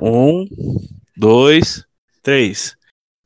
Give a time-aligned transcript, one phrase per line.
[0.00, 0.46] Um,
[1.16, 1.84] dois,
[2.22, 2.76] três.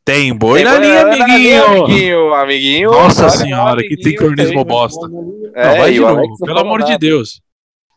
[0.05, 1.65] Tem boi Tem na linha, amiguinho!
[1.65, 2.91] amiguinho, amiguinho.
[2.91, 4.03] Nossa senhora, que amiguinho,
[4.37, 5.07] tem- bosta.
[5.55, 6.99] É, Não, vai de novo, Alex pelo falou amor de nada.
[6.99, 7.41] Deus.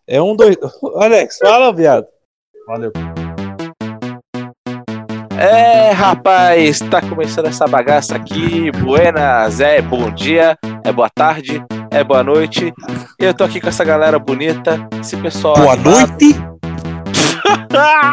[0.07, 0.55] É um, dois.
[0.95, 2.05] Alex, fala, viado.
[2.65, 2.91] Valeu.
[5.39, 8.71] É, rapaz, tá começando essa bagaça aqui.
[8.71, 12.73] Buenas, é bom dia, é boa tarde, é boa noite.
[13.19, 15.55] Eu tô aqui com essa galera bonita, esse pessoal.
[15.55, 16.09] Boa animado.
[16.09, 16.56] noite.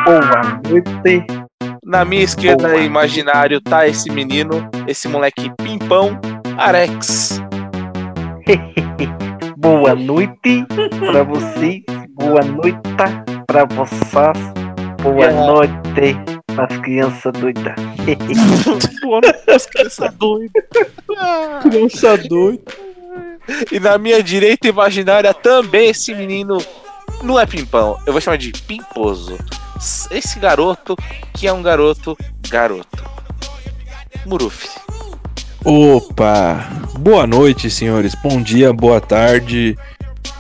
[0.04, 1.26] Boa noite.
[1.84, 2.80] Na minha esquerda, Boa.
[2.80, 6.18] imaginário, tá esse menino, esse moleque pimpão,
[6.56, 7.40] Arex.
[9.56, 10.64] Boa noite
[10.98, 11.82] pra você.
[12.10, 12.78] Boa noite
[13.46, 14.54] pra vocês.
[15.02, 15.46] Boa Yeah.
[15.46, 16.16] noite
[16.56, 17.74] as crianças doidas.
[19.02, 20.52] Boa noite, criança doida.
[21.62, 22.62] Criança doida.
[23.70, 26.56] E na minha direita imaginária também esse menino
[27.24, 29.38] não é pimpão, eu vou chamar de pimposo.
[30.10, 30.94] Esse garoto
[31.32, 32.16] que é um garoto
[32.48, 33.04] garoto.
[34.26, 34.68] Muruf.
[35.64, 36.68] Opa!
[36.98, 38.14] Boa noite, senhores.
[38.22, 39.76] Bom dia, boa tarde,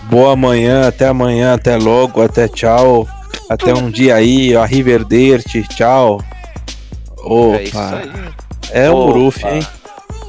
[0.04, 3.08] boa manhã, até amanhã, até logo, até tchau.
[3.48, 6.22] Até um dia aí, arrivederci, tchau.
[7.54, 7.96] É isso Opa!
[7.96, 8.12] aí.
[8.70, 9.06] É o Opa.
[9.06, 9.66] Muruf, hein?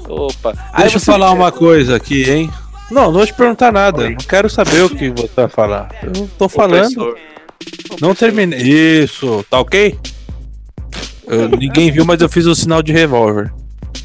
[0.07, 0.53] Opa.
[0.77, 2.51] Deixa eu falar uma coisa aqui, hein?
[2.91, 4.03] Não, não vou te perguntar nada.
[4.03, 4.09] Oi.
[4.11, 5.89] Não quero saber o que você vai falar.
[6.03, 7.15] Eu tô falando.
[7.99, 8.59] Não terminei.
[8.59, 9.97] Isso, tá ok?
[11.27, 13.51] Eu- ninguém viu, mas eu fiz o sinal de revólver.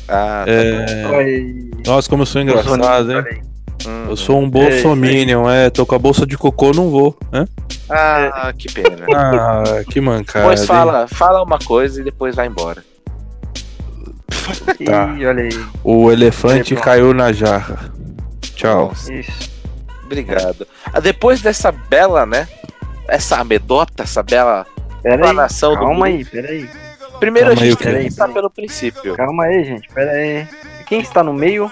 [0.08, 1.70] Ah, tá É, Oi.
[1.86, 3.42] Nossa, como eu sou engraçado, hein?
[3.86, 4.06] Hum.
[4.08, 5.70] Eu sou um bolsominion, é.
[5.70, 7.19] Tô com a bolsa de cocô, não vou.
[7.33, 7.47] Hã?
[7.89, 9.06] Ah, que pena.
[9.14, 10.51] Ah, que mancada.
[10.53, 10.67] Hein?
[10.67, 12.83] fala, fala uma coisa e depois vai embora.
[14.84, 15.14] Tá.
[15.19, 15.64] Ih, olha aí.
[15.84, 17.92] O elefante caiu na jarra.
[18.61, 18.92] Tchau.
[19.11, 19.50] Isso.
[20.05, 20.66] obrigado.
[20.92, 22.47] Ah, depois dessa bela, né?
[23.08, 24.67] Essa amedota, essa bela
[25.05, 26.69] explanação do Calma aí, pera aí.
[27.19, 29.14] Primeiro Calma a aí, gente o tem que começar pelo princípio.
[29.17, 29.89] Calma aí, gente.
[29.89, 30.47] Pera aí.
[30.86, 31.70] Quem está no meio?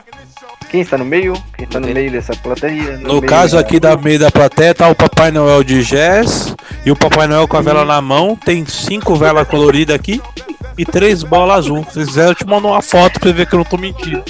[0.70, 1.33] Quem está no meio?
[1.56, 2.98] Quem está no meio dessa plateia?
[2.98, 6.55] No meio caso da- aqui da meio da plateia tá o Papai Noel de Jazz
[6.84, 8.36] e o Papai Noel com a vela na mão.
[8.36, 10.20] Tem cinco velas coloridas aqui
[10.78, 11.84] e três bolas azul.
[11.90, 14.22] Se quiser, eu te mando uma foto pra você ver que eu não tô mentindo.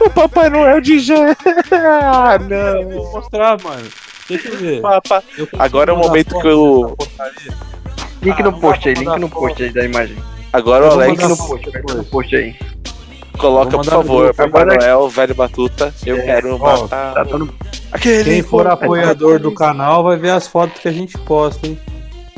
[0.00, 1.34] O Papai Noel de Jé.
[1.72, 2.88] Ah, não.
[2.90, 3.86] Vou mostrar, mano.
[4.28, 4.80] Deixa eu ver.
[4.82, 5.22] Papa.
[5.38, 6.96] Eu Agora é o momento que eu-.
[8.22, 10.16] Link Ah, no não post aí, link no post aí da imagem.
[10.52, 12.54] Agora Eu o Alex Link no post, link no post aí.
[13.38, 14.34] coloca, por no favor.
[14.34, 15.94] Papai Agora- Noel, velho Batuta.
[16.04, 17.14] Eu É, quero matar.
[17.14, 17.52] Tá todo
[17.92, 21.78] Aquele Quem for apoiador do canal vai ver as fotos que a gente posta, hein?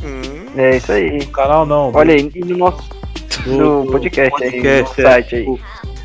[0.03, 1.19] Hum, É isso aí.
[1.19, 1.91] Do canal não.
[1.95, 2.83] Olha aí, e no nosso
[3.45, 5.11] do, no podcast, aí, podcast, no é.
[5.11, 5.61] site aí.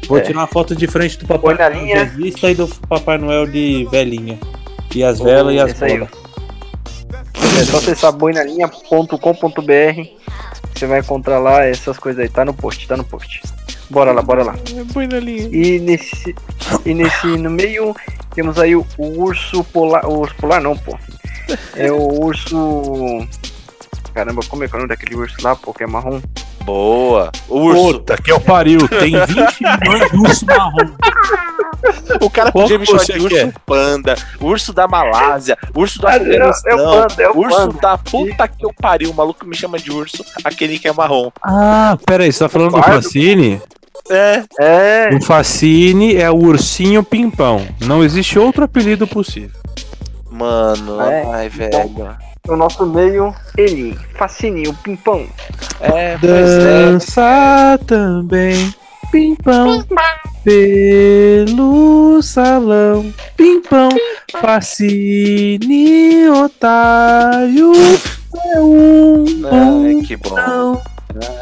[0.07, 0.22] Vou É.
[0.22, 3.88] tirar uma foto de frente do Papai Noel de vista e do Papai Noel de
[3.89, 4.38] velhinha.
[4.94, 6.09] E as velas e as aí, bolas.
[7.59, 9.17] É só acessar boinalinha.com.br.
[10.73, 12.29] Você vai encontrar lá essas coisas aí.
[12.29, 13.41] Tá no post, tá no post.
[13.89, 14.56] Bora lá, bora lá.
[14.91, 15.47] põe na linha.
[15.51, 16.35] E nesse.
[16.85, 17.28] E nesse.
[17.28, 17.95] No meio
[18.33, 20.06] temos aí o, o urso polar.
[20.06, 20.97] O urso polar não, pô.
[21.75, 23.28] É o urso.
[24.13, 26.22] Caramba, como é que é o nome daquele urso lá, pô, que é marrom?
[26.63, 27.31] Boa.
[27.49, 27.93] O urso.
[27.99, 29.27] Puta que eu pariu, tem 20
[29.81, 30.89] milhões de urso marrom.
[32.21, 33.53] O cara Qual podia me chamar de urso quer?
[33.65, 37.79] panda, urso da Malásia, urso do é- Afeganistão, é o panda, é o urso panda.
[37.81, 39.11] da puta que eu pariu.
[39.11, 41.29] O maluco me chama de urso, aquele que é marrom.
[41.43, 42.81] Ah, peraí, você tá falando do.
[42.81, 43.61] Facine?
[44.09, 45.09] É, É.
[45.13, 47.65] O Facine é o ursinho pimpão.
[47.81, 49.59] Não existe outro apelido possível.
[50.31, 52.15] mano, É, ai, velho.
[52.49, 55.25] O nosso meio, ele, fascininho, pimpão.
[55.79, 56.17] É, é.
[56.17, 58.75] Dança também,
[59.09, 59.81] pimpão,
[60.43, 63.87] pelo salão, pimpão,
[64.41, 67.71] Facine, otário,
[68.35, 70.31] é um Ai, que bom.
[70.31, 70.83] bom.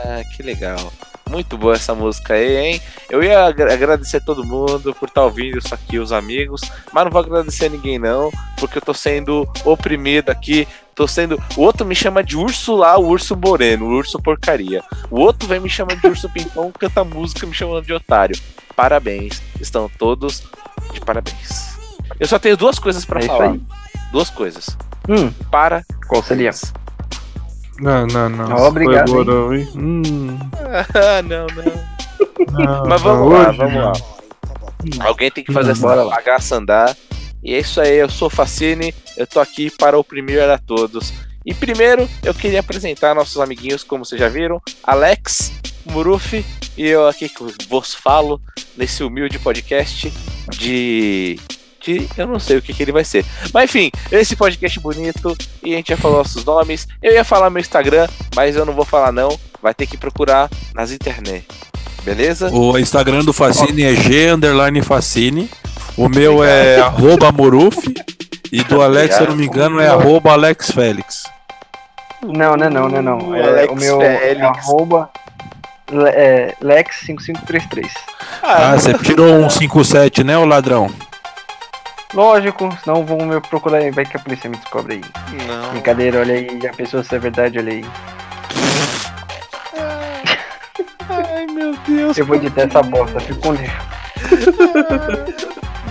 [0.06, 0.94] Ah, que legal.
[1.31, 2.81] Muito boa essa música aí, hein?
[3.09, 6.59] Eu ia agra- agradecer todo mundo por estar ouvindo isso aqui, os amigos,
[6.91, 8.29] mas não vou agradecer ninguém não,
[8.59, 10.67] porque eu tô sendo oprimido aqui,
[11.01, 11.41] tô sendo...
[11.57, 14.84] O outro me chama de urso lá, o urso moreno, o urso porcaria.
[15.09, 18.40] O outro vem me chamando de urso pimpão, canta música me chamando de otário.
[18.76, 20.43] Parabéns, estão todos
[20.93, 21.76] de parabéns.
[22.20, 23.49] Eu só tenho duas coisas pra É falar.
[23.52, 23.61] aí.
[24.11, 24.78] Duas coisas.
[25.09, 25.84] Hum, Para.
[26.08, 26.52] qual seria?
[27.79, 28.55] Não, não, não.
[28.58, 29.70] Ó, obrigado, Foi hein?
[29.73, 29.81] não?
[29.84, 30.40] Hum,
[30.93, 32.64] Ah, não, não.
[32.64, 33.81] não, Mas vamos não, lá, hoje vamos não.
[33.85, 33.93] lá.
[35.08, 36.16] Alguém tem que fazer essa Bora lá.
[36.16, 36.96] bagaça andar.
[37.43, 41.14] E é isso aí, eu sou Facine, eu tô aqui para oprimir a todos.
[41.46, 45.52] E primeiro, eu queria apresentar nossos amiguinhos, como vocês já viram, Alex,
[45.85, 46.46] Muruf
[46.78, 48.40] e eu aqui que vos falo
[48.78, 50.11] nesse humilde podcast
[50.49, 51.40] de
[51.79, 53.26] que eu não sei o que, que ele vai ser.
[53.52, 56.88] Mas enfim, esse podcast bonito e a gente já falou nossos nomes.
[57.02, 59.38] Eu ia falar meu Instagram, mas eu não vou falar não.
[59.61, 61.46] Vai ter que procurar nas internet.
[62.03, 62.52] Beleza?
[62.52, 64.28] O Instagram do Facine é G
[64.84, 65.49] Facine.
[65.97, 67.78] O meu é arroba Moruf.
[68.52, 71.23] E do Alex, se eu não me engano, é arroba Alex Félix.
[72.22, 73.35] Não, não, é não, não, é não.
[73.35, 74.58] É, Alex o meu é Félix.
[74.59, 75.09] arroba
[75.91, 77.90] le- é, Lex5533.
[78.43, 80.90] Ah, você tirou um 57, né, ô ladrão?
[82.14, 85.02] Lógico, senão vão me procurar aí, vai que a polícia me descobre aí.
[85.47, 85.70] Não.
[85.72, 87.85] Brincadeira, olha aí, já pensou se é verdade, olha aí.
[91.09, 92.17] Ai, meu Deus.
[92.17, 93.55] Eu vou editar essa bosta, fico com.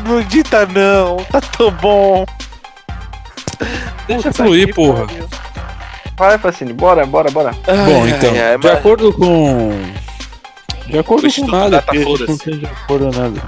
[0.05, 2.25] Não dita não, tá tão bom.
[4.07, 5.07] Deixa fluir, que porra.
[6.17, 7.53] Vai, Facine, bora, bora, bora.
[7.53, 9.71] Bom, Ai, então, ai, ai, de mas- acordo com.
[10.87, 12.39] De acordo O com nada, não Foda-se.
[12.39, 13.43] tem de acordo com nada.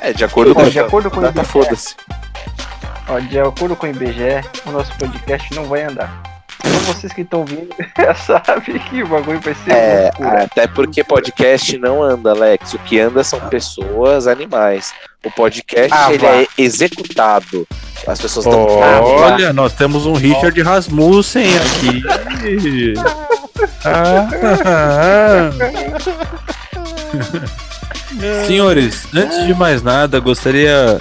[0.00, 1.44] É, de acordo com de acordo com o IBGE.
[1.44, 1.96] foda-se.
[3.08, 6.22] Ó, de acordo com o IBGE, o nosso podcast não vai andar.
[6.64, 7.68] Então vocês que estão vindo
[7.98, 10.44] já sabem que o bagulho vai ser É, loucura.
[10.44, 12.74] até porque podcast não anda, Alex.
[12.74, 14.92] O que anda são pessoas, animais.
[15.24, 17.66] O podcast Ah, ele é executado.
[18.06, 18.66] As pessoas estão.
[18.82, 22.94] Ah, Olha, nós temos um Richard Rasmussen aqui.
[23.84, 24.28] Ah,
[24.64, 25.50] ah,
[28.24, 28.46] ah.
[28.46, 30.98] Senhores, antes de mais nada, gostaria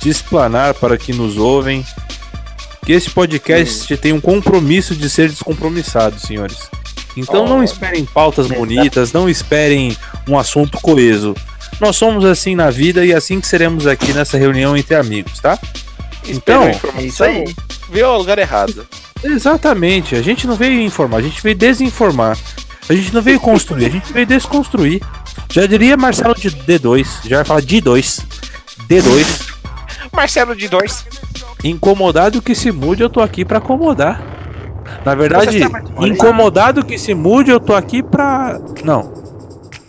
[0.00, 1.84] de explanar para que nos ouvem
[2.86, 6.70] que esse podcast tem um compromisso de ser descompromissado, senhores.
[7.16, 7.62] Então não Oh.
[7.64, 9.96] esperem pautas bonitas, não esperem
[10.28, 11.34] um assunto coeso.
[11.80, 15.58] Nós somos assim na vida e assim que seremos aqui nessa reunião entre amigos, tá?
[16.28, 16.62] Então,
[16.96, 17.44] É isso aí.
[17.90, 18.86] Viu o lugar errado.
[19.22, 22.38] Exatamente, a gente não veio informar, a gente veio desinformar.
[22.88, 25.02] A gente não veio construir, a gente veio desconstruir.
[25.50, 28.20] Já diria Marcelo de D2, já vai falar de 2.
[28.88, 29.26] D2.
[30.12, 31.04] Marcelo de dois.
[31.64, 34.22] Incomodado que se mude, eu tô aqui pra acomodar.
[35.04, 36.08] Na verdade, aí.
[36.08, 38.60] incomodado que se mude, eu tô aqui pra.
[38.84, 39.12] Não.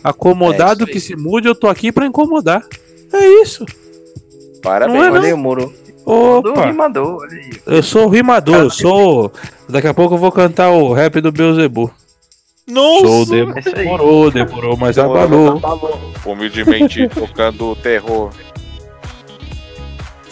[0.03, 2.63] Acomodado É que se mude, eu tô aqui pra incomodar.
[3.13, 3.65] É isso.
[4.61, 4.97] Parabéns.
[4.97, 5.17] Não é, não?
[5.17, 5.73] Olha aí o muro.
[6.05, 6.67] Opa.
[6.67, 7.49] rimador, olha aí.
[7.65, 9.31] Eu sou o rimador, eu sou.
[9.67, 11.91] Daqui a pouco eu vou cantar o rap do Beuzebu.
[12.65, 13.07] Nossa!
[13.07, 13.23] Sou
[13.55, 16.13] É demorou, demorou, mas Demorou, abalou.
[16.25, 18.31] Humildemente tocando o terror.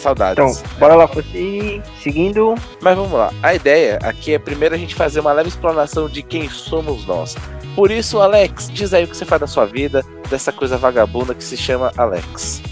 [0.06, 0.58] Saudades.
[0.58, 1.82] Então, bora lá, Facine.
[2.00, 2.54] Seguindo.
[2.80, 3.32] Mas vamos lá.
[3.42, 7.34] A ideia aqui é primeiro a gente fazer uma leve explanação de quem somos nós.
[7.74, 11.34] Por isso, Alex, diz aí o que você faz da sua vida, dessa coisa vagabunda
[11.34, 12.62] que se chama Alex.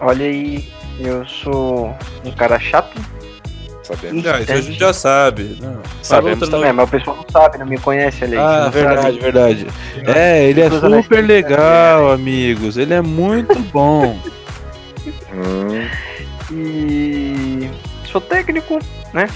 [0.00, 0.68] Olha aí,
[1.00, 1.92] eu sou
[2.24, 2.94] um cara chato.
[3.82, 4.22] Sabemos.
[4.22, 5.58] Já, isso a gente já sabe.
[5.60, 8.36] Não, Sabemos outra É, mas o pessoal não sabe, não me conhece, aí.
[8.36, 9.18] Ah, não verdade, sabe.
[9.18, 9.66] verdade.
[10.06, 12.76] É, ele é super legal, amigos.
[12.76, 14.16] Ele é muito bom.
[15.36, 15.88] Hum,
[16.52, 17.70] E
[18.10, 18.78] sou técnico,
[19.12, 19.28] né?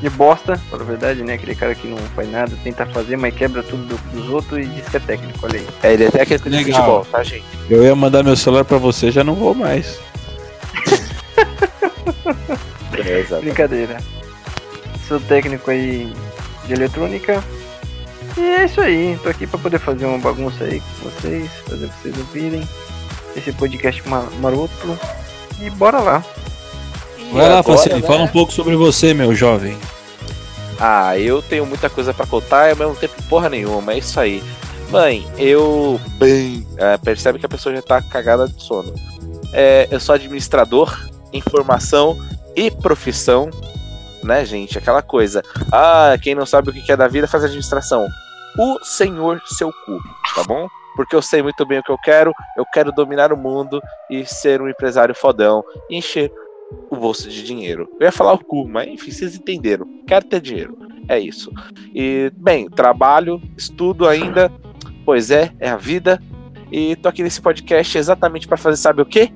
[0.00, 1.34] De bosta, na verdade, né?
[1.34, 4.64] Aquele cara que não faz nada, tenta fazer, mas quebra tudo do- dos outros e
[4.66, 5.66] diz que é técnico, olha aí.
[5.82, 7.44] é, ele é técnico de futebol, tá, gente?
[7.68, 9.98] Eu ia mandar meu celular pra você, já não vou mais.
[12.98, 13.22] É.
[13.40, 13.98] Brincadeira.
[15.06, 16.12] Sou técnico aí
[16.66, 17.42] de eletrônica.
[18.36, 21.86] E é isso aí, tô aqui pra poder fazer uma bagunça aí com vocês, fazer
[22.02, 22.68] vocês ouvirem
[23.38, 24.98] esse podcast ma- maroto.
[25.60, 26.24] E bora lá.
[27.32, 28.06] Vai lá, Facine, né?
[28.06, 29.76] fala um pouco sobre você, meu jovem.
[30.80, 34.18] Ah, eu tenho muita coisa pra contar e ao mesmo tempo porra nenhuma, é isso
[34.20, 34.42] aí.
[34.90, 36.00] Mãe, eu.
[36.18, 36.66] Bem.
[36.76, 38.94] é, percebe que a pessoa já tá cagada de sono.
[39.52, 40.96] É, eu sou administrador,
[41.32, 42.16] informação
[42.56, 43.50] e profissão,
[44.22, 44.78] né, gente?
[44.78, 45.42] Aquela coisa.
[45.70, 48.06] Ah, quem não sabe o que é da vida faz administração.
[48.58, 50.00] O senhor seu cu,
[50.34, 50.66] tá bom?
[50.98, 54.26] Porque eu sei muito bem o que eu quero, eu quero dominar o mundo e
[54.26, 56.28] ser um empresário fodão e encher
[56.90, 57.88] o bolso de dinheiro.
[58.00, 59.86] Eu ia falar o cu, mas enfim, vocês entenderam.
[60.08, 60.76] Quero ter dinheiro.
[61.06, 61.52] É isso.
[61.94, 64.50] E, bem, trabalho, estudo ainda.
[65.04, 66.20] Pois é, é a vida.
[66.72, 69.30] E tô aqui nesse podcast exatamente para fazer, sabe o quê?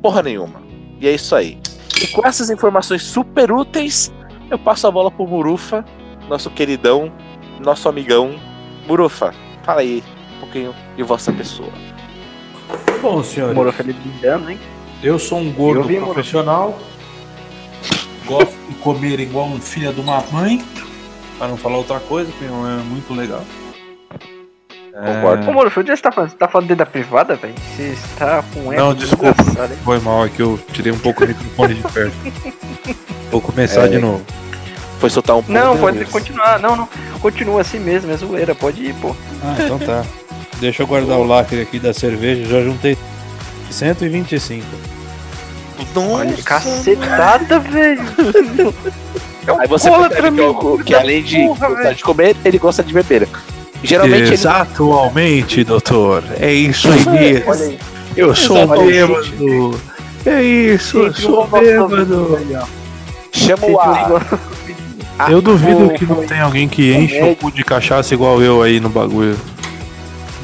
[0.00, 0.62] Porra nenhuma.
[0.98, 1.58] E é isso aí.
[2.02, 4.10] E com essas informações super úteis,
[4.50, 5.84] eu passo a bola pro Murufa,
[6.30, 7.12] nosso queridão,
[7.62, 8.40] nosso amigão.
[8.88, 9.34] Murufa,
[9.64, 10.02] fala aí
[10.38, 11.70] um pouquinho de vossa pessoa.
[13.00, 14.58] Bom, senhores, Morou feliz brindando, hein?
[15.02, 16.78] eu sou um gordo vi, profissional.
[18.24, 20.64] Gosto de comer igual um filho de uma mãe.
[21.36, 23.44] Pra não falar outra coisa, que não é muito legal.
[24.92, 25.50] Concordo.
[25.50, 26.30] Ô, Moro, onde você tá falando?
[26.30, 27.54] Você tá falando dentro da privada, velho?
[27.76, 29.42] Você está com Não, ego desculpa.
[29.84, 32.14] Foi mal, é que eu tirei um pouco o microfone de perto.
[33.30, 33.88] Vou começar É.
[33.88, 34.24] de novo.
[35.00, 35.52] Foi soltar um pouco.
[35.52, 36.60] Não, de pode continuar.
[36.60, 36.88] Não, não.
[37.20, 38.54] Continua assim mesmo, é zoeira.
[38.54, 39.14] Pode ir, pô.
[39.42, 40.04] Ah, então tá.
[40.64, 42.96] Deixa eu guardar o lacre aqui da cerveja, já juntei
[43.70, 44.64] 125.
[45.94, 46.42] Olha, Nossa.
[46.42, 48.00] cacetada, velho.
[49.46, 51.96] É um Aí você percebe que, o- que além de Porra, gostar velho.
[51.96, 53.28] de comer, ele gosta de beber.
[53.82, 54.32] Geralmente ele.
[54.32, 56.24] Exatamente, doutor.
[56.40, 57.50] É isso aí mesmo.
[57.50, 57.78] Olha aí.
[58.16, 59.80] Eu sou bêbado.
[60.24, 62.38] É isso, eu sou bêbado.
[63.32, 64.22] Chama o ar.
[65.18, 68.40] Ah, Eu duvido o- que não tem alguém que enche o cu de cachaça igual
[68.40, 69.36] eu aí no bagulho.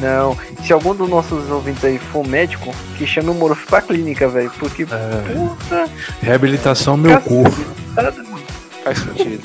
[0.01, 4.29] Não, se algum dos nossos ouvintes aí for médico, que chame o Moruf pra clínica,
[4.29, 4.51] velho.
[4.59, 5.89] Porque, É, puta,
[6.23, 7.45] reabilitação meu cu.
[7.45, 8.43] cacetada, mano.
[8.83, 9.43] Faz sentido.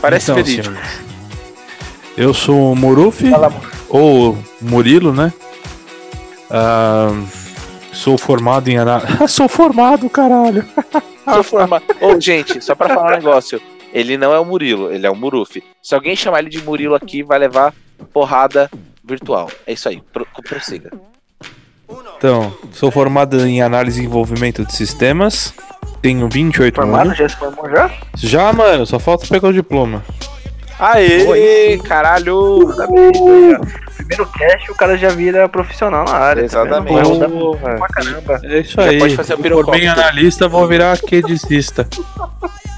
[0.00, 0.74] Parece Então, verídico.
[0.74, 1.00] senhores,
[2.16, 3.24] Eu sou o Moruf,
[3.88, 5.32] ou Murilo, né?
[6.50, 7.10] Ah,
[7.92, 9.12] sou formado em análise.
[9.28, 10.64] sou formado, caralho.
[11.24, 11.82] Sou forma...
[12.00, 13.60] Ô, gente, só pra falar um negócio.
[13.92, 15.62] Ele não é o Murilo, ele é o Muruf.
[15.82, 17.72] Se alguém chamar ele de Murilo aqui, vai levar
[18.12, 18.70] porrada
[19.08, 19.50] virtual.
[19.66, 20.26] É isso aí, pro...
[20.46, 20.90] prossiga.
[22.16, 25.54] Então, sou formado em análise e desenvolvimento de sistemas.
[26.02, 27.06] Tenho 28 Formado?
[27.06, 27.18] anos.
[27.18, 27.90] Já se formou já?
[28.16, 30.04] Já, mano, só falta pegar o diploma.
[30.78, 32.72] Aê, caralho!
[32.76, 33.88] Parabéns, aí, ó.
[33.96, 36.48] Primeiro cast, o cara já vira profissional na área.
[36.48, 36.88] tá vendo?
[36.98, 37.32] Exatamente.
[37.32, 37.74] Porra.
[37.76, 38.40] pra caramba.
[38.44, 38.98] É isso Já aí.
[38.98, 41.88] pode fazer for bem analista, vou virar quedicista.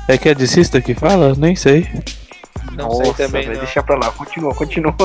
[0.08, 1.34] É quedicista que fala?
[1.36, 1.86] Nem sei.
[2.72, 3.42] Não sei também.
[3.42, 3.60] velho, não.
[3.64, 4.10] deixa pra lá.
[4.12, 4.94] Continua, continua.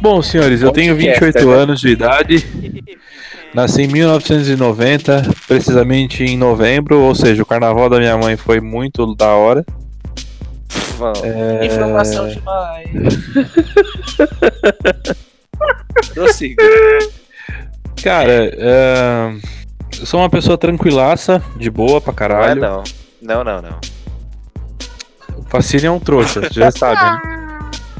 [0.00, 1.54] Bom, senhores, eu tenho podcast, 28 né?
[1.62, 2.46] anos de idade.
[3.54, 9.14] Nasci em 1990, precisamente em novembro, ou seja, o carnaval da minha mãe foi muito
[9.14, 9.64] da hora.
[11.22, 11.66] É...
[11.66, 12.88] Informação demais.
[16.14, 16.62] Prossiga.
[18.02, 19.32] Cara, é,
[20.00, 22.60] eu sou uma pessoa tranquilaça, de boa pra Não é caralho.
[22.60, 22.84] não.
[23.20, 23.78] Não, não, não.
[25.52, 27.20] Facine é um trouxa, vocês já sabem, né?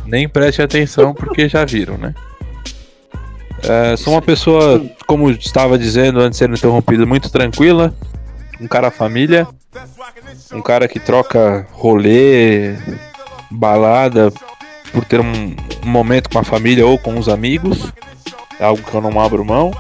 [0.07, 2.15] Nem preste atenção porque já viram, né?
[3.63, 7.95] É, sou uma pessoa, como estava dizendo antes de ser interrompido, muito tranquila.
[8.59, 9.47] Um cara família.
[10.51, 12.75] Um cara que troca rolê,
[13.51, 14.33] balada,
[14.91, 15.55] por ter um,
[15.85, 17.93] um momento com a família ou com os amigos.
[18.59, 19.73] É algo que eu não abro mão.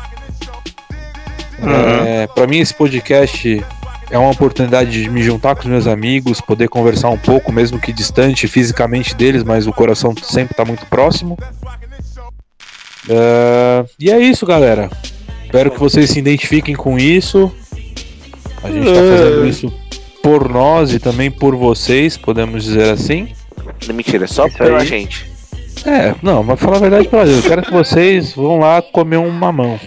[2.06, 3.64] É, para mim, esse podcast
[4.12, 7.80] é uma oportunidade de me juntar com os meus amigos, poder conversar um pouco, mesmo
[7.80, 11.38] que distante fisicamente deles, mas o coração sempre tá muito próximo.
[13.08, 14.90] É, e é isso, galera.
[15.46, 17.50] Espero que vocês se identifiquem com isso.
[18.62, 19.72] A gente tá fazendo isso
[20.22, 23.28] por nós e também por vocês, podemos dizer assim.
[23.88, 24.86] Não, Mentira, é só Isso pela aí.
[24.86, 25.26] gente.
[25.86, 29.16] É, não, mas falar a verdade pra Deus, eu quero que vocês vão lá comer
[29.16, 29.80] um mamão.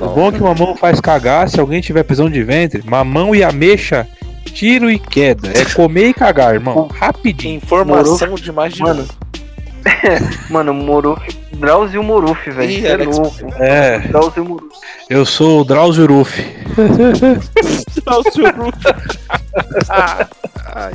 [0.00, 3.34] O bom é que o mamão faz cagar, se alguém tiver prisão de ventre, mamão
[3.34, 4.06] e ameixa,
[4.44, 5.50] tiro e queda.
[5.56, 6.88] É comer e cagar, irmão.
[6.88, 7.56] Rapidinho.
[7.56, 9.06] Informação demais de Mano,
[10.50, 11.20] mano, Moruf,
[11.52, 12.86] Drauzio Moruf, velho.
[12.86, 13.54] É louco.
[13.58, 14.74] É, Drauzio Moruf.
[15.08, 16.42] eu sou o Drauzio Ruff.
[20.74, 20.92] Ai.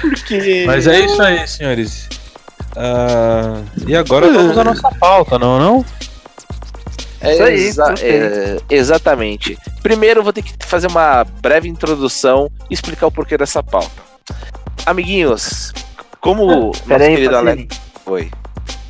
[0.00, 0.64] Por quê?
[0.66, 2.08] Mas é isso aí, senhores.
[2.76, 5.84] Ah, e agora vamos à nossa pauta, não não?
[7.22, 9.58] É Isso aí, exa- é, exatamente.
[9.82, 13.90] Primeiro eu vou ter que fazer uma breve introdução e explicar o porquê dessa pauta.
[14.86, 15.72] Amiguinhos,
[16.20, 17.36] como o nosso Pera aí, querido.
[17.36, 18.30] Alex foi.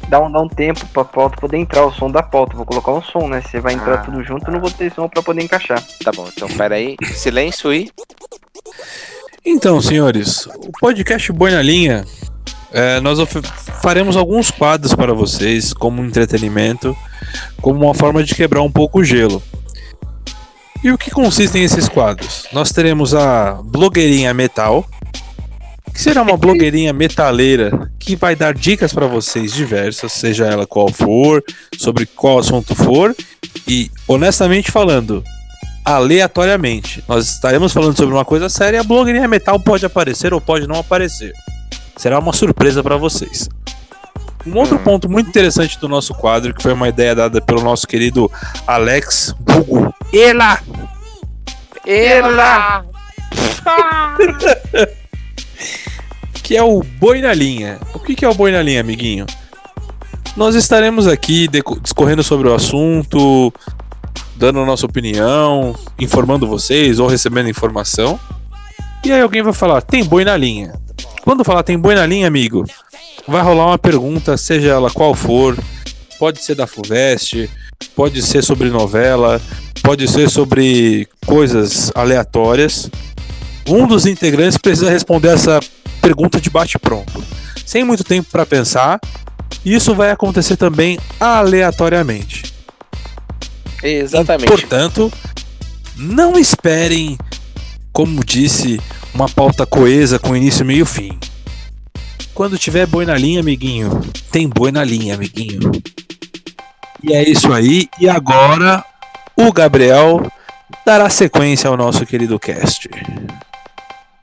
[0.08, 2.56] Dá um, dá um tempo pra pauta poder entrar, o som da pauta.
[2.56, 3.40] Vou colocar um som, né?
[3.42, 3.98] Você vai entrar Ah.
[3.98, 5.82] tudo junto, eu não vou ter som pra poder encaixar.
[6.04, 6.96] Tá bom, então pera aí.
[7.14, 7.90] Silêncio e.
[9.44, 12.04] Então, senhores, o podcast Boi na Linha,
[12.72, 13.18] é, nós
[13.82, 16.96] faremos alguns quadros para vocês, como entretenimento,
[17.60, 19.42] como uma forma de quebrar um pouco o gelo.
[20.82, 22.46] E o que consistem esses quadros?
[22.52, 24.86] Nós teremos a blogueirinha metal,
[25.92, 30.90] que será uma blogueirinha metaleira que vai dar dicas para vocês diversas, seja ela qual
[30.90, 31.44] for,
[31.76, 33.14] sobre qual assunto for,
[33.68, 35.22] e honestamente falando,
[35.84, 37.04] aleatoriamente.
[37.06, 40.76] Nós estaremos falando sobre uma coisa séria a blogueirinha metal pode aparecer ou pode não
[40.76, 41.34] aparecer.
[42.00, 43.46] Será uma surpresa para vocês.
[44.46, 44.82] Um outro Hum.
[44.82, 48.32] ponto muito interessante do nosso quadro, que foi uma ideia dada pelo nosso querido
[48.66, 49.94] Alex Bugo.
[50.10, 50.58] Ela!
[51.86, 52.86] Ela!
[56.42, 57.78] que é o Boi na Linha.
[57.92, 59.26] O que é o Boi na Linha, amiguinho?
[60.34, 61.48] Nós estaremos aqui
[61.82, 63.52] discorrendo sobre o assunto,
[64.36, 68.18] dando a nossa opinião, informando vocês ou recebendo informação.
[69.04, 70.80] E aí alguém vai falar, tem boi na linha.
[71.22, 72.64] Quando falar tem boi na linha, amigo,
[73.26, 75.56] vai rolar uma pergunta, seja ela qual for.
[76.18, 77.48] Pode ser da Fuvest,
[77.94, 79.40] pode ser sobre novela,
[79.82, 82.90] pode ser sobre coisas aleatórias.
[83.66, 85.60] Um dos integrantes precisa responder essa
[86.00, 87.22] pergunta de bate-pronto,
[87.64, 89.00] sem muito tempo para pensar.
[89.64, 92.54] E isso vai acontecer também aleatoriamente.
[93.82, 94.46] Exatamente.
[94.46, 95.12] Portanto,
[95.96, 97.18] não esperem,
[97.92, 98.80] como disse,
[99.14, 101.18] uma pauta coesa com início, meio e fim.
[102.34, 105.70] Quando tiver boi na linha, amiguinho, tem boi na linha, amiguinho.
[107.02, 107.88] E é isso aí.
[107.98, 108.84] E agora
[109.36, 110.30] o Gabriel
[110.84, 112.88] dará sequência ao nosso querido cast.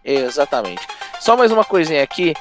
[0.03, 0.81] Exatamente.
[1.19, 2.33] Só mais uma coisinha aqui.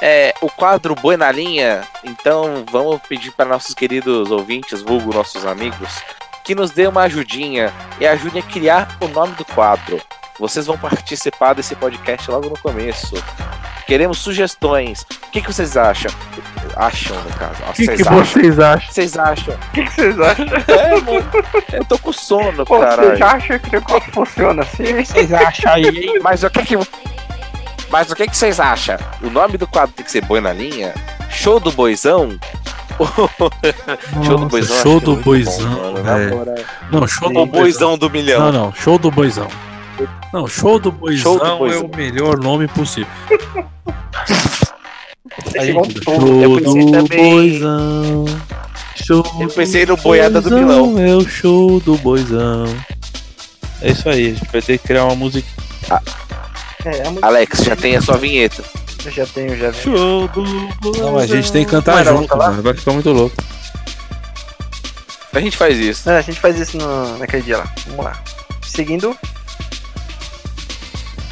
[0.00, 5.44] É, o quadro Boi na Linha, então vamos pedir para nossos queridos ouvintes, vulgo nossos
[5.44, 5.88] amigos,
[6.44, 10.00] que nos dê uma ajudinha e ajudem a criar o nome do quadro.
[10.38, 13.14] Vocês vão participar desse podcast logo no começo.
[13.86, 15.02] Queremos sugestões.
[15.02, 16.10] O que, que vocês acham?
[16.76, 17.54] Acham, no caso.
[17.68, 18.24] O que, vocês que acham?
[18.24, 18.92] vocês acham?
[18.92, 19.54] Vocês acham?
[19.54, 20.46] O que, que vocês acham?
[20.68, 21.30] É, mano,
[21.72, 23.08] eu tô com sono, Pô, caralho.
[23.08, 25.04] Vocês acham que o negócio funciona assim?
[25.04, 26.20] vocês acham aí?
[26.22, 26.74] Mas o que que.
[27.90, 28.96] Mas o que que vocês acham?
[29.22, 30.94] O nome do quadro tem que ser Boi na Linha?
[31.30, 32.38] Show do Boizão?
[32.98, 34.82] show do Nossa, Boizão.
[34.82, 36.64] show é do Boizão, bom, é.
[36.90, 38.40] Não, show do Boizão do Milhão.
[38.40, 39.48] Não, não, show do boizão.
[40.32, 41.80] Não, show do boizão, Show do Boizão.
[41.80, 43.10] é o melhor nome possível.
[45.72, 46.42] Vão Show.
[46.42, 48.24] Eu pensei do também- boizão.
[49.04, 50.98] Show Eu pensei no do Boiada do Boizão, Milão.
[50.98, 52.64] É o show do boizão.
[53.80, 55.48] É isso aí, a gente vai ter que criar uma música.
[56.84, 58.62] É, é muito- Alex, já tem a sua vinheta.
[59.04, 59.80] Eu já tenho, já vi.
[59.82, 60.42] Show do
[60.80, 61.12] boizão.
[61.12, 62.62] Não, a gente tem que cantar Vai, junto, mano.
[62.62, 63.36] Vai ficar muito louco.
[65.32, 66.10] A gente faz isso.
[66.10, 67.72] É, a gente faz isso no, naquele dia lá.
[67.86, 68.18] Vamos lá.
[68.66, 69.16] Seguindo.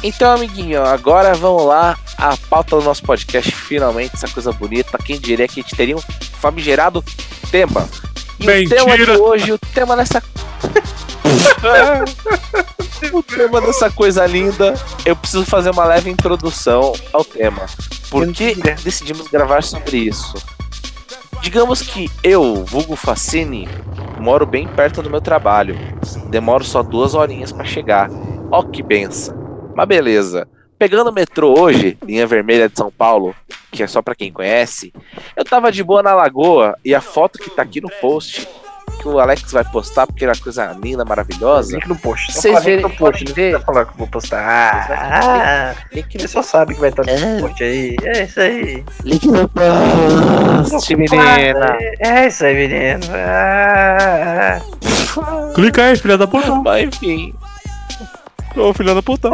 [0.03, 1.97] Então, amiguinho, agora vamos lá.
[2.17, 4.97] A pauta do nosso podcast, finalmente, essa coisa bonita.
[4.97, 6.01] Quem diria que a gente teria um
[6.39, 7.03] famigerado
[7.51, 7.87] tema.
[8.39, 9.19] E o tema de Mentira.
[9.19, 10.21] hoje, o tema dessa.
[13.11, 14.73] o tema dessa coisa linda.
[15.05, 17.65] Eu preciso fazer uma leve introdução ao tema.
[18.09, 20.33] Por que decidimos gravar sobre isso?
[21.41, 23.69] Digamos que eu, vulgo Facine,
[24.19, 25.77] moro bem perto do meu trabalho.
[26.29, 28.09] Demoro só duas horinhas pra chegar.
[28.51, 29.46] Ó que benção.
[29.77, 30.47] Mas beleza.
[30.79, 33.35] Pegando o metrô hoje, linha vermelha de São Paulo,
[33.71, 34.91] que é só pra quem conhece,
[35.35, 38.47] eu tava de boa na lagoa e a foto que tá aqui no post,
[39.01, 41.73] que o Alex vai postar porque é uma coisa linda, maravilhosa.
[41.75, 42.31] Link no post.
[42.33, 43.51] Só Vocês verem- no post, não ver.
[43.51, 44.39] precisa falar que eu vou postar.
[44.89, 47.19] Ah, Link no, só sabe que vai estar É.
[47.19, 47.95] no post aí.
[48.03, 48.83] É isso aí.
[49.03, 51.77] link no post, menina.
[51.99, 53.01] É isso aí, menino.
[53.15, 54.59] Ah,
[55.55, 56.53] Clica aí, filha da puta.
[56.55, 57.33] Mas enfim,
[58.57, 59.29] Ô, filha da puta.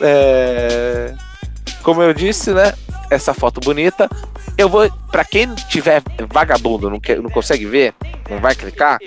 [0.00, 1.14] é...
[1.82, 2.74] como eu disse, né?
[3.10, 4.08] Essa foto bonita.
[4.56, 4.90] Eu vou.
[5.10, 7.94] Pra quem tiver vagabundo, não, quer, não consegue ver,
[8.28, 8.98] não vai clicar.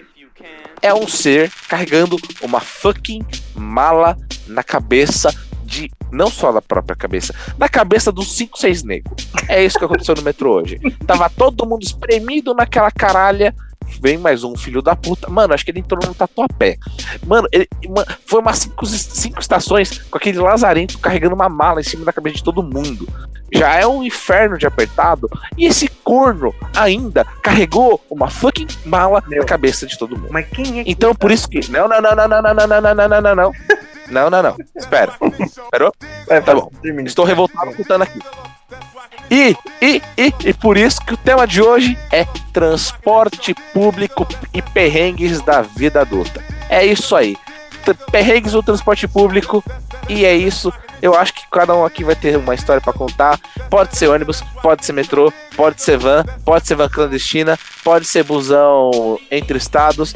[0.81, 5.91] É um ser carregando uma fucking mala na cabeça de.
[6.11, 9.27] Não só na própria cabeça, na cabeça dos 5, 6 negros.
[9.47, 10.79] É isso que aconteceu no metrô hoje.
[11.05, 13.53] Tava todo mundo espremido naquela caralha.
[14.01, 15.29] Vem mais um filho da puta.
[15.29, 16.77] Mano, acho que ele entrou no tatuapé.
[17.25, 21.83] Mano, ele, ma- foi umas cinco, cinco estações com aquele lazarento carregando uma mala em
[21.83, 23.07] cima da cabeça de todo mundo.
[23.51, 25.29] Já é um inferno de apertado.
[25.57, 29.39] E esse corno ainda carregou uma fucking mala Meu.
[29.39, 30.29] na cabeça de todo mundo.
[30.31, 30.91] Mas quem é que.
[30.91, 31.71] Então por isso que.
[31.71, 33.51] Não, não, não, não, não, não, não, não, não, não, não, não, não.
[34.09, 34.55] Não, não, não.
[34.75, 35.13] Espera.
[35.39, 35.93] Esperou?
[36.27, 36.69] Vai, Tá bom.
[37.05, 38.19] Estou revoltado contando aqui.
[39.29, 44.61] E, e, e, e por isso que o tema de hoje é transporte público e
[44.61, 46.43] perrengues da vida adulta.
[46.69, 47.35] É isso aí.
[48.11, 49.63] Perrengues do transporte público
[50.09, 50.71] e é isso.
[51.01, 53.39] Eu acho que cada um aqui vai ter uma história pra contar.
[53.69, 58.23] Pode ser ônibus, pode ser metrô, pode ser van, pode ser van clandestina, pode ser
[58.23, 60.15] busão entre estados.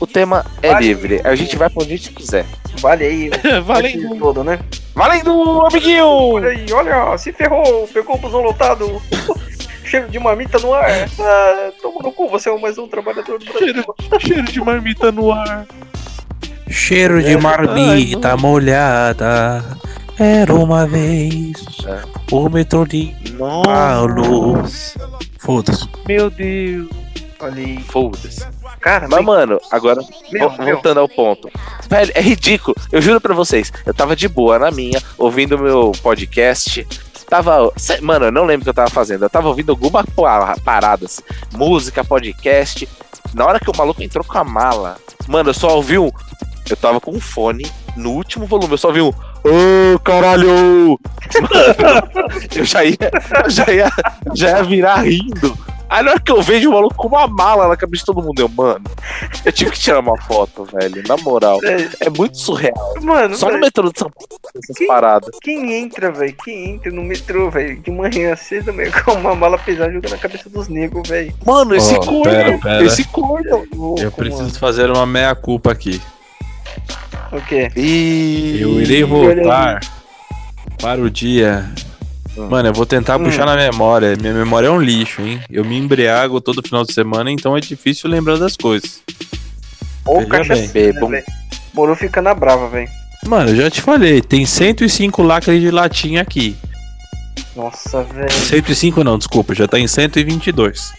[0.00, 0.86] O tema é Vale.
[0.88, 1.20] livre.
[1.24, 2.44] A gente vai pra onde a gente quiser.
[2.80, 3.30] Vale aí.
[3.64, 4.16] Valendo.
[4.18, 4.58] todo, né?
[4.94, 6.06] Valendo, amiguinho!
[6.06, 9.00] Olha aí, olha, se ferrou, pegou o busão lotado.
[9.84, 10.88] Cheiro de marmita no ar.
[11.20, 13.84] Ah, toma no cu, você é mais um trabalhador do Brasil.
[14.20, 15.66] Cheiro de marmita no ar.
[16.68, 17.36] Cheiro de É.
[17.36, 19.64] marmita Ai, molhada.
[20.18, 21.52] Era uma vez
[21.86, 22.00] É.
[22.32, 24.64] o metrô de Paulo.
[25.38, 25.88] Foda-se.
[26.08, 26.88] Meu Deus.
[27.44, 27.78] Olha aí.
[27.88, 28.44] Foda-se.
[28.80, 30.00] Cara, Mas, mano, agora,
[30.32, 30.74] meu, vo- meu.
[30.74, 31.48] voltando ao ponto.
[31.88, 32.76] Velho, é ridículo.
[32.92, 33.72] Eu juro pra vocês.
[33.86, 36.86] Eu tava de boa na minha, ouvindo meu podcast.
[37.28, 37.72] Tava.
[38.02, 39.24] Mano, eu não lembro o que eu tava fazendo.
[39.24, 42.88] Eu tava ouvindo alguma pa- parada, assim, música, podcast.
[43.32, 46.10] Na hora que o maluco entrou com a mala, mano, eu só ouvi um.
[46.68, 49.08] Eu tava com um fone no último volume, eu só ouvi um.
[49.08, 50.98] Ô, caralho!
[51.40, 52.96] Mano, eu já ia,
[53.44, 53.90] eu já ia,
[54.34, 55.56] já ia virar rindo.
[55.94, 58.20] Aí na hora que eu vejo o maluco com uma mala na cabeça de todo
[58.20, 58.84] mundo, eu, mano,
[59.44, 61.04] eu tive que tirar uma foto, velho.
[61.06, 61.60] Na moral.
[62.00, 62.94] É muito surreal.
[63.00, 65.30] Mano, Só no velho, metrô de São Paulo, essas Que- paradas.
[65.40, 66.34] quem entra, velho?
[66.44, 67.80] Quem entra no metrô, velho?
[67.80, 71.32] De manhã cedo, meio com uma mala pesada jogando na cabeça dos negros, velho.
[71.46, 72.84] Mano, esse Ó, corno, pera, pera.
[72.84, 73.64] esse corno.
[73.72, 74.54] Louco, Eu preciso mano.
[74.58, 76.02] fazer uma meia-culpa aqui.
[77.30, 77.70] O quê?
[77.76, 78.58] E...
[78.60, 79.78] Eu irei voltar
[80.80, 81.70] para o dia.
[82.36, 82.48] Hum.
[82.48, 83.24] Mano, eu vou tentar Hum.
[83.24, 84.16] puxar na memória.
[84.20, 85.40] Minha memória é um lixo, hein?
[85.50, 89.02] Eu me embriago todo final de semana, então é difícil lembrar das coisas.
[90.04, 90.18] Ou
[91.08, 91.10] bem.
[91.10, 91.22] né?
[91.72, 92.88] Moro fica na brava, velho.
[93.26, 96.56] Mano, eu já te falei, tem 105 lacres de latinha aqui.
[97.56, 98.30] Nossa, velho.
[98.30, 100.92] 105 não, desculpa, já tá em 122.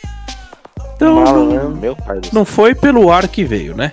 [0.95, 1.75] Então, não, Malandro.
[1.75, 2.31] Meu pai do céu.
[2.33, 3.91] não foi pelo ar que veio, né?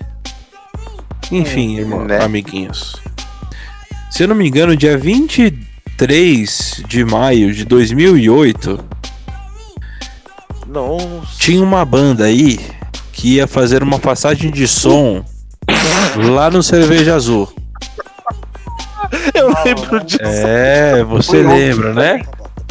[1.31, 2.23] Enfim, irmão, né?
[2.23, 2.97] amiguinhos.
[4.11, 4.97] Se eu não me engano, dia
[5.99, 8.79] 23 de maio de 2008,
[10.67, 11.27] Nossa.
[11.39, 12.59] tinha uma banda aí
[13.13, 15.25] que ia fazer uma passagem de som
[16.17, 17.53] lá no Cerveja Azul.
[19.35, 20.19] Eu lembro disso.
[20.23, 22.23] É, você lembra, né?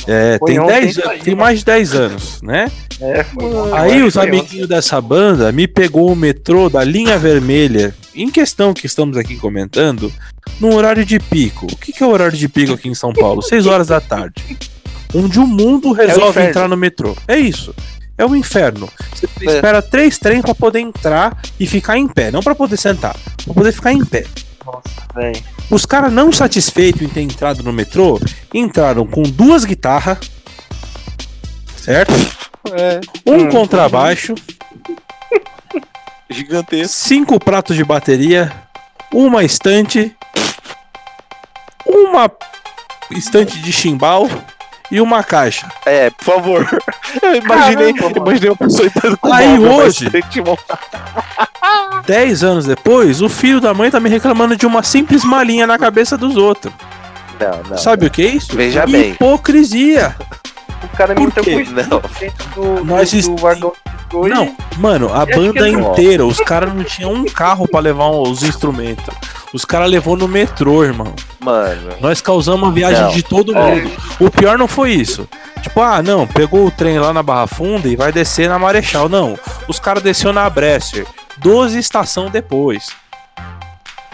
[0.08, 2.72] É, Foi tem, ontem 10, isso aí, tem mais de 10 anos, né?
[3.00, 8.30] É, foi Aí os amiguinhos dessa banda me pegou o metrô da linha vermelha, em
[8.30, 10.12] questão que estamos aqui comentando,
[10.60, 11.66] no horário de pico.
[11.72, 13.42] O que, que é o horário de pico aqui em São Paulo?
[13.42, 14.58] 6 horas da tarde.
[15.14, 16.50] Onde o mundo resolve inferno.
[16.50, 17.16] entrar no metrô.
[17.28, 17.74] É isso.
[18.18, 18.88] É o inferno.
[19.14, 19.56] Você É.
[19.56, 23.54] espera três trens pra poder entrar e ficar em pé, não pra poder sentar, pra
[23.54, 24.26] poder ficar em pé.
[24.66, 24.82] Nossa,
[25.16, 25.44] velho.
[25.70, 28.20] Os caras não satisfeitos em ter entrado no metrô,
[28.54, 30.20] entraram com duas guitarras,
[31.78, 32.14] certo?
[32.74, 33.50] É, Um Hum.
[33.50, 34.36] contrabaixo,
[36.32, 36.94] gigantesco.
[36.94, 38.52] cinco pratos de bateria,
[39.14, 40.16] uma estante,
[41.86, 42.32] uma
[43.12, 44.30] estante de chimbal
[44.90, 45.68] e uma caixa.
[45.86, 46.68] É, por favor.
[47.22, 50.10] Eu imaginei, Caramba, imaginei uma pessoa entrando com Aí hoje-.
[52.06, 55.78] Dez anos depois, o filho da mãe tá me reclamando de uma simples malinha na
[55.78, 56.74] cabeça dos outros.
[57.40, 57.78] Não, não.
[57.78, 58.56] Sabe o que é isso?
[58.56, 59.12] Veja bem.
[59.12, 60.16] Hipocrisia.
[60.84, 61.66] O cara me Por meteu quê?
[61.66, 62.02] com Não.
[62.20, 63.74] dentro do, Nós do, est- do
[64.14, 64.34] hoje.
[64.34, 69.06] Não, mano, a banda inteira, os caras não tinham um carro pra levar os instrumentos.
[69.54, 71.14] Os caras levou no metrô, irmão.
[71.40, 71.92] Mano.
[72.00, 73.12] Nós causamos a viagem Não.
[73.12, 73.60] de todo É.
[73.76, 73.92] mundo.
[74.20, 75.28] O pior não foi isso.
[75.62, 79.08] Tipo, ah, não, pegou o trem lá na Barra Funda e vai descer na Marechal.
[79.10, 81.06] Não, os caras desceu na Bresser.
[81.38, 82.88] 12 estação depois.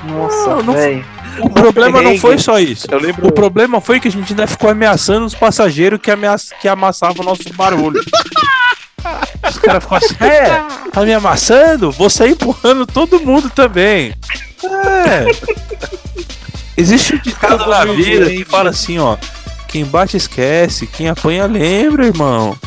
[0.03, 1.06] Nossa, Não, não velho.
[1.41, 2.88] O problema não foi só isso.
[3.23, 7.21] O problema foi que a gente ainda ficou ameaçando os passageiros que, ameaça, que amassavam
[7.21, 8.02] o nosso barulho.
[9.47, 11.91] Os caras ficam assim, é, tá me amassando?
[11.91, 14.13] Vou sair empurrando todo mundo também.
[14.63, 15.26] É.
[16.76, 19.17] Existe um ditado na vida que fala assim, ó.
[19.67, 22.58] Quem bate esquece, quem apanha lembra, irmão.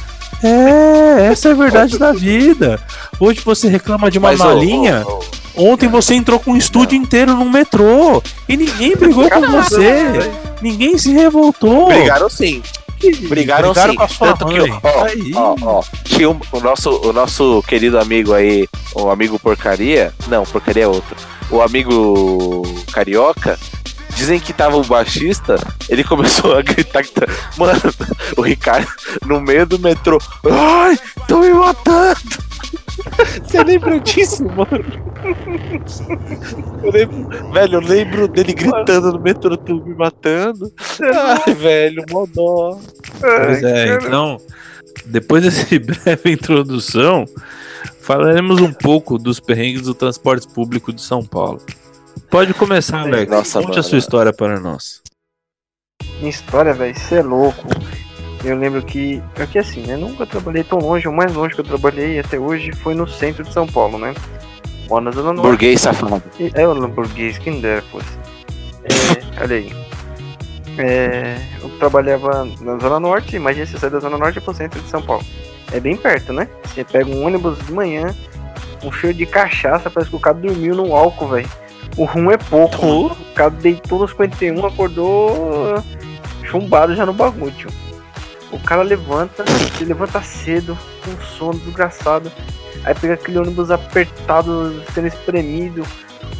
[0.43, 2.81] É, essa é a verdade da vida.
[3.19, 5.05] Hoje você reclama de uma Mas, malinha.
[5.07, 5.21] ô, ô,
[5.57, 8.23] Ontem você entrou com um estúdio inteiro no metrô.
[8.49, 10.31] E ninguém brigou com você.
[10.63, 11.87] Ninguém se revoltou.
[11.89, 12.63] Brigaram sim.
[13.29, 13.95] Brigaram, sim.
[13.95, 14.71] com a sua Tanto mãe.
[14.71, 19.39] que, ó, ó, ó, tinha um- o, nosso, o nosso querido amigo aí, o amigo
[19.39, 20.13] porcaria.
[20.29, 21.17] Não, porcaria é outro.
[21.51, 23.59] O amigo carioca.
[24.15, 25.55] Dizem que tava o baixista,
[25.89, 27.27] ele começou a gritar que tá...
[27.57, 27.81] Mano,
[28.37, 28.87] o Ricardo
[29.25, 30.19] no meio do metrô.
[30.51, 32.21] Ai, tô me matando!
[33.45, 34.85] Você lembra disso, mano?
[36.83, 40.73] Eu lembro, velho, eu lembro dele gritando no metrô, me matando.
[41.47, 42.79] Ai, velho, mó dó.
[43.21, 44.39] Pois é, então,
[45.07, 47.27] depois dessa breve introdução,
[48.01, 51.61] falaremos um pouco dos perrengues do transporte público de São Paulo.
[52.31, 53.31] Pode começar, Alex.
[53.31, 53.83] Nossa, Conte a mano.
[53.83, 55.03] sua história para nós.
[56.19, 57.67] Minha história, velho, você é louco.
[58.45, 59.23] Eu lembro que.
[59.37, 59.97] É que assim, né?
[59.97, 61.07] Nunca trabalhei tão longe.
[61.07, 64.15] O mais longe que eu trabalhei até hoje foi no centro de São Paulo, né?
[64.89, 65.49] Moro na Zona Norte.
[65.49, 66.23] Burguês safado.
[66.55, 68.09] É o Lamborghini, quem dera fosse.
[68.85, 69.73] É, olha aí.
[70.79, 74.89] É, eu trabalhava na Zona Norte, imagina você sai da Zona Norte pro centro de
[74.89, 75.25] São Paulo.
[75.73, 76.49] É bem perto, né?
[76.65, 78.15] Você pega um ônibus de manhã,
[78.83, 81.49] um cheiro de cachaça, parece que o cara dormiu no álcool, velho.
[81.97, 82.87] O rum é pouco.
[82.87, 83.17] mano.
[83.31, 85.83] O cara deitou nos 51, acordou
[86.45, 87.71] chumbado já no bagulho, tio.
[88.53, 89.45] O cara levanta,
[89.77, 92.31] ele levanta cedo, com sono desgraçado.
[92.85, 95.87] Aí pega aquele ônibus apertado, sendo espremido,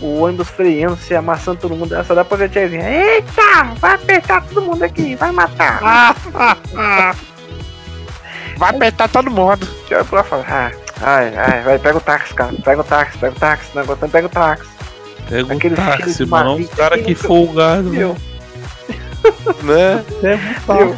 [0.01, 1.95] o ônibus freando, se amassando todo mundo.
[2.05, 2.89] Só dá pra ver a tiazinha.
[2.89, 3.75] Eita!
[3.79, 6.17] Vai apertar todo mundo aqui, vai matar.
[8.57, 9.67] Vai apertar todo mundo.
[9.89, 10.71] Tio pra lá e fala, ah,
[11.01, 12.53] ai, ai, vai, pega o táxi, cara.
[12.63, 14.69] Pega o táxi, pega o táxi, negócio, pega o táxi.
[15.31, 16.57] Pega Aquele o táxi, mano.
[16.57, 18.15] Os caras que folgado, Meu.
[19.63, 20.05] Né?
[20.21, 20.97] Pega o meu.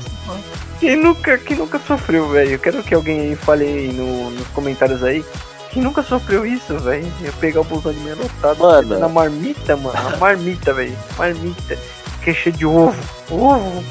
[0.83, 2.51] Quem nunca, quem nunca sofreu, velho?
[2.51, 5.25] Eu quero que alguém aí fale aí no, nos comentários aí.
[5.71, 7.07] Quem nunca sofreu isso, velho?
[7.23, 8.99] Eu pegar o busão de meia lotado Mano.
[8.99, 9.97] na marmita, mano.
[9.97, 10.99] A marmita, velho.
[11.16, 11.79] Marmita.
[12.25, 12.97] Que é cheio de ovo.
[13.31, 13.85] Ovo.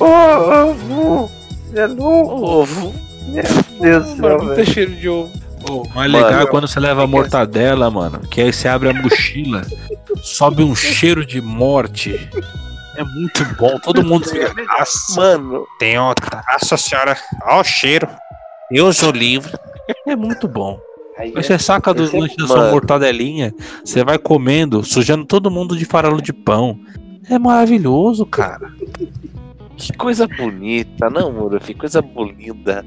[0.00, 1.30] Ovo.
[1.76, 2.44] É louco.
[2.44, 2.94] Ovo.
[3.28, 3.44] Meu
[3.80, 4.66] Deus do céu, velho.
[4.66, 5.32] cheiro de ovo.
[5.64, 8.18] Pô, mais Mano, legal é quando você leva a mortadela, mano.
[8.28, 9.62] Que aí você abre a mochila,
[10.20, 12.28] sobe um cheiro de morte.
[12.96, 13.78] É muito bom.
[13.78, 14.52] Todo mundo fica.
[14.78, 16.42] Nossa, Mano, tem outra.
[16.52, 18.08] Nossa senhora, ó o cheiro.
[18.70, 19.52] Deus o livre.
[20.06, 20.78] É muito bom.
[21.18, 22.70] Aí você saca do Esse é- lanche da sua Mano.
[22.72, 23.52] mortadelinha,
[23.84, 26.78] você vai comendo, sujando todo mundo de farelo de pão.
[27.28, 28.70] É maravilhoso, cara.
[29.76, 31.60] que coisa bonita, não, Muro?
[31.60, 32.84] Que coisa bonita.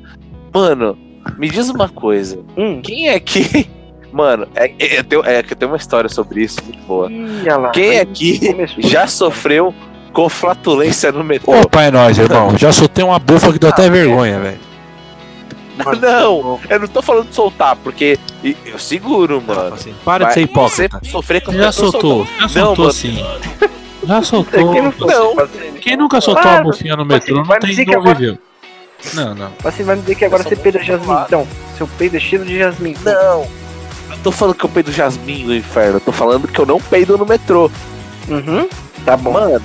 [0.53, 0.97] Mano,
[1.37, 2.39] me diz uma coisa.
[2.57, 2.81] Hum.
[2.81, 3.69] Quem é que.
[4.11, 7.11] Mano, é, é, eu tenho- é que eu tenho uma história sobre isso muito boa.
[7.11, 7.69] Ih, lá.
[7.71, 8.81] Quem aqui começou.
[8.83, 9.73] já sofreu
[10.15, 11.59] com flatulência no metrô?
[11.59, 12.57] Opa, é nóis, irmão.
[12.57, 14.59] Já soltei uma bufa que deu até vergonha, velho.
[16.01, 18.17] Não, eu não tô falando de soltar, porque
[18.65, 19.73] eu seguro, mano.
[19.73, 20.99] Assim, para de ser hipócrita.
[21.03, 23.25] Você sofrer com Você já tô soltou, já soltou sim.
[24.07, 24.71] Já É, soltou.
[24.71, 24.93] Quem não?
[25.81, 26.63] Quem nunca soltou Claro.
[26.63, 28.37] uma bufinha no metrô não tem não agora- viveu.
[29.13, 29.51] Não, não.
[29.63, 31.25] Você vai me dizer que agora você peida jasmim, claro.
[31.27, 31.47] então.
[31.77, 32.95] Seu peido é cheiro de jasmim.
[33.03, 33.41] Não,
[34.11, 35.97] eu tô falando que eu peido jasmim no inferno.
[35.97, 37.69] Eu tô falando que eu não peido no metrô.
[38.29, 38.69] Uhum.
[39.03, 39.33] Tá bom.
[39.33, 39.61] Mano,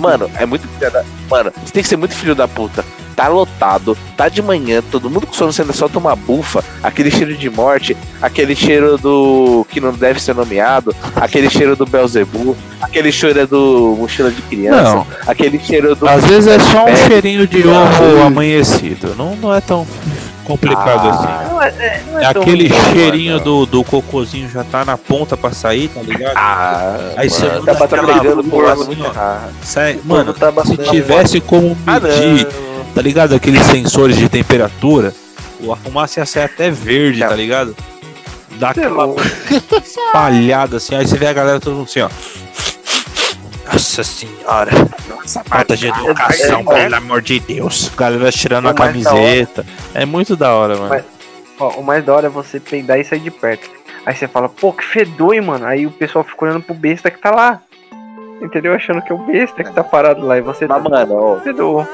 [0.00, 1.04] Mano, é muito filho da...
[1.30, 2.84] Mano, você tem que ser muito filho da puta.
[3.16, 7.10] Tá lotado, tá de manhã, todo mundo com sono, você ainda solta uma bufa, aquele
[7.10, 12.56] cheiro de morte, aquele cheiro do que não deve ser nomeado, aquele cheiro do Belzebu,
[12.80, 15.06] aquele cheiro do mochila de criança, Não.
[15.26, 16.08] aquele cheiro do.
[16.08, 17.08] Às vezes é só um É.
[17.08, 19.16] cheirinho de ovo amanhecido.
[19.18, 19.84] Não, não é tão
[20.48, 21.10] complicado Ah.
[21.10, 21.50] assim.
[21.52, 25.36] Não é, é, não é É aquele cheirinho do, do cocôzinho já tá na ponta
[25.36, 26.32] pra sair, tá ligado?
[26.36, 29.38] Ah, Aí você mano, manda tá, tá brigando por assim, muito ó.
[29.62, 32.84] Sai- mano, tá se tivesse como Ah, medir, não.
[32.94, 33.34] tá ligado?
[33.34, 35.14] Aqueles sensores de temperatura,
[35.70, 37.28] a fumaça ia sair até verde, Não.
[37.28, 37.76] tá ligado?
[38.58, 39.14] Dá aquela lá.
[40.12, 42.08] palhada assim, aí você vê a galera todo mundo assim, ó.
[43.72, 44.70] Nossa senhora,
[45.08, 47.90] Nossa, falta de educação, é, é, pelo amor de Deus.
[47.94, 49.64] A galera tirando a O camiseta.
[49.94, 50.88] É muito da hora, mano.
[50.88, 51.04] Mas-
[51.60, 53.68] Ó, o mais da hora é você peidar e sair de perto.
[54.06, 55.66] Aí você fala, pô, que fedor, hein, mano.
[55.66, 57.60] Aí o pessoal fica olhando pro besta que tá lá.
[58.40, 58.72] Entendeu?
[58.74, 60.38] Achando que é o besta que tá parado lá.
[60.38, 61.86] E você Mas, tá mano, ó, fedor.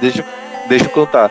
[0.00, 0.24] deixa,
[0.66, 1.30] deixa eu contar.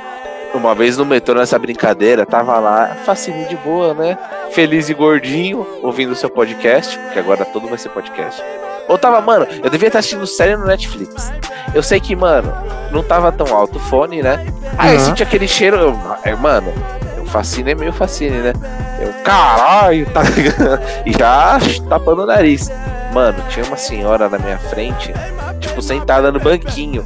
[0.53, 4.15] Uma vez no metrô, nessa brincadeira, tava lá, facinho de boa, né?
[4.51, 8.43] Feliz e gordinho, ouvindo o seu podcast, porque agora tudo vai ser podcast.
[8.87, 11.31] Ou tava, mano, eu devia estar assistindo série no Netflix.
[11.73, 12.53] Eu sei que, mano,
[12.91, 14.45] não tava tão alto o fone, né?
[14.77, 15.05] Aí eu Uhum.
[15.05, 15.77] senti aquele cheiro,
[16.25, 16.73] eu, mano,
[17.21, 18.53] o fascine é meio fascine, né?
[18.99, 20.79] Eu, caralho, tá ligado?
[21.05, 21.57] E já
[21.89, 22.69] tapando o nariz.
[23.13, 25.13] Mano, tinha uma senhora na minha frente,
[25.59, 27.05] tipo, sentada no banquinho.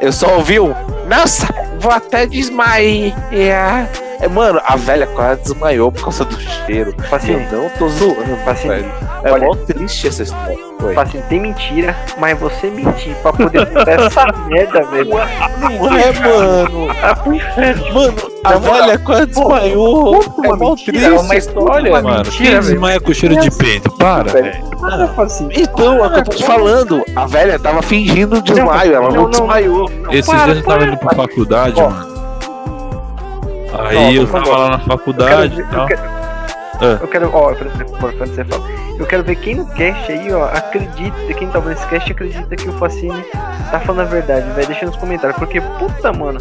[0.00, 0.74] Eu só ouvi um,
[1.08, 1.46] nossa,
[1.80, 3.88] vou até desmaiar.
[4.20, 6.92] É, mano, a velha quase desmaiou por causa do cheiro.
[6.98, 8.92] Eu Facine, não tô zoando, Facine, velho.
[9.24, 10.56] É olha- mó triste essa história.
[10.82, 10.94] Oi.
[10.94, 15.10] Facine, tem mentira, mas você mentir pra poder essa merda, velho.
[15.10, 16.88] Não é, mano.
[17.22, 17.94] Pro inferno.
[17.94, 20.14] Mano, a velha quase desmaiou.
[20.44, 21.92] É uma mó mentira, triste uma a história.
[21.92, 23.90] uma Mano, mentira, quem desmaia com cheiro de peito?
[23.92, 24.52] Para, velho.
[24.80, 25.54] Para, Facine.
[25.56, 27.04] Então, é o que eu tô te falando.
[27.14, 29.88] A velha tava fingindo desmaio, ela não, desmaiou.
[30.10, 32.17] Esses dias eu tava indo pra faculdade, mano.
[33.76, 35.86] Aí Ó, eu tava lá na Eu quero, faculdade ver- e eu tal.
[35.86, 36.00] quero,
[36.80, 36.98] Ah.
[37.00, 38.64] eu quero, ó, por exemplo, quando você fala,
[38.98, 42.56] eu quero ver quem no cast aí, ó, acredita, quem tá vendo esse cast acredita
[42.56, 43.24] que o Facine
[43.70, 46.38] tá falando a verdade, vai deixa nos comentários, porque puta, mano,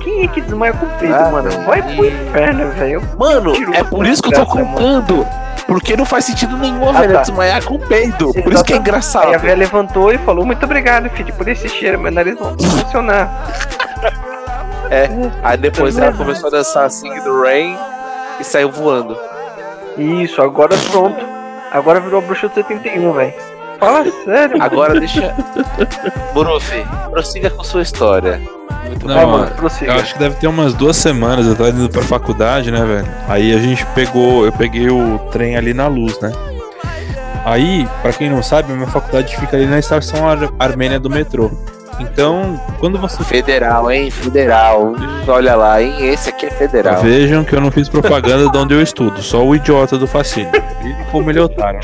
[0.00, 1.50] quem é que desmaia com peito, Ah, mano?
[1.50, 1.64] velho.
[1.66, 3.02] Vai pro inferno, velho.
[3.18, 5.26] Mano, é por isso que eu tô contando.
[5.66, 7.20] Porque não faz sentido nenhum a Ah, velha tá.
[7.20, 8.32] desmaiar com peido.
[8.42, 9.38] Por isso que é Aí a engraçado.
[9.38, 13.30] velha levantou e falou, muito obrigado, filho, por esse cheiro, meu nariz não vai funcionar.
[15.42, 17.76] Aí depois ela começou a dançar Sing do Rain
[18.40, 19.16] e saiu voando.
[19.96, 21.24] Isso, agora pronto.
[21.72, 23.32] Agora virou a bruxa do 71, velho.
[23.78, 24.62] Fala sério.
[24.62, 25.34] Agora deixa.
[26.34, 28.40] Burufi, prossiga com sua história.
[28.86, 29.30] Muito Não, bom.
[29.38, 29.92] mano, prossiga.
[29.92, 33.06] Eu acho que deve ter umas duas semanas, eu tava indo pra faculdade, né, velho?
[33.28, 36.32] Aí a gente pegou, eu peguei o trem ali na luz, né?
[37.44, 41.08] Aí, pra quem não sabe, a minha faculdade fica ali na estação Ar- Armênia do
[41.08, 41.50] metrô.
[42.00, 44.10] Então, quando você Federal, hein?
[44.10, 44.92] Federal.
[45.28, 45.94] Olha lá, hein?
[46.08, 47.02] Esse aqui é federal.
[47.02, 50.48] Vejam que eu não fiz propaganda de onde eu estudo, só o idiota do Facine.
[50.82, 51.80] Ele como ele é otário.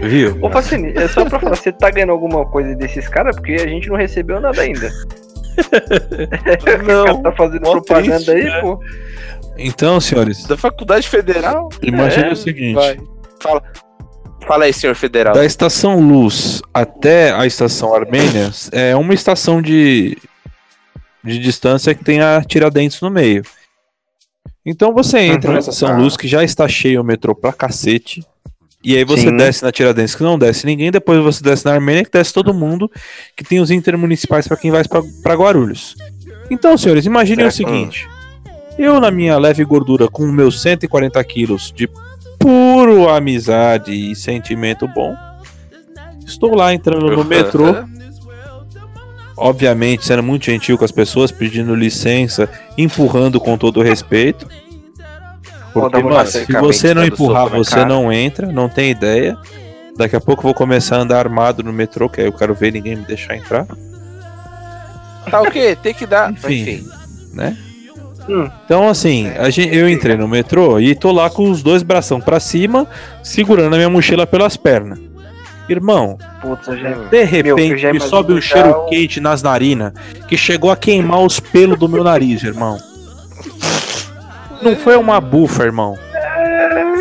[0.00, 0.38] Viu?
[0.42, 3.36] Ô, Facine, é só pra falar, você tá ganhando alguma coisa desses caras?
[3.36, 4.90] Porque a gente não recebeu nada ainda.
[5.56, 8.60] o Não, cara tá fazendo propaganda triste, aí, né?
[8.60, 8.78] pô.
[9.58, 11.70] Então, senhores, Da faculdade federal?
[11.82, 12.98] imagine É, o seguinte: Vai.
[13.40, 13.62] Fala.
[14.46, 15.34] Fala aí, senhor federal.
[15.34, 20.16] da estação Luz até a estação Armênia é uma estação de
[21.24, 23.42] de distância que tem a Tiradentes no meio.
[24.64, 25.56] Então você entra Uhum.
[25.56, 25.96] nessa São Ah.
[25.96, 28.24] Luz que já está cheio o metrô pra cacete.
[28.84, 29.36] E aí você Sim.
[29.36, 32.54] desce na Tiradentes que não desce ninguém, depois você desce na Armênia que desce todo
[32.54, 32.88] mundo,
[33.36, 34.84] que tem os intermunicipais pra quem vai
[35.22, 35.96] pra Guarulhos.
[36.48, 37.68] Então, senhores, imaginem o Certo.
[37.68, 38.08] seguinte.
[38.78, 41.88] Eu, na minha leve gordura, com meus 140 quilos de
[42.46, 45.16] puro amizade e sentimento bom,
[46.24, 47.74] estou lá entrando no metrô,
[49.36, 54.46] obviamente sendo muito gentil com as pessoas, pedindo licença, empurrando com todo respeito.
[55.72, 59.36] Porque, mano, se você não empurrar, você não entra, não tem ideia.
[59.96, 62.54] Daqui a pouco eu vou começar a andar armado no metrô, que aí eu quero
[62.54, 63.66] ver ninguém me deixar entrar.
[65.28, 65.76] Tá o quê?
[65.82, 66.30] Tem que dar.
[66.32, 66.62] Enfim.
[66.62, 66.88] Enfim.
[67.34, 67.56] né?
[68.28, 68.50] Hum.
[68.64, 72.20] Então, assim, a gente, eu entrei no metrô e tô lá com os dois bração
[72.20, 72.86] pra cima,
[73.22, 74.98] segurando a minha mochila pelas pernas.
[75.68, 76.90] Irmão, Putz, eu já...
[76.92, 79.92] de repente eu já me sobe um cheiro o- quente nas narinas
[80.28, 82.78] que chegou a queimar os pelos do meu nariz, irmão.
[84.62, 85.96] Não foi uma bufa, irmão.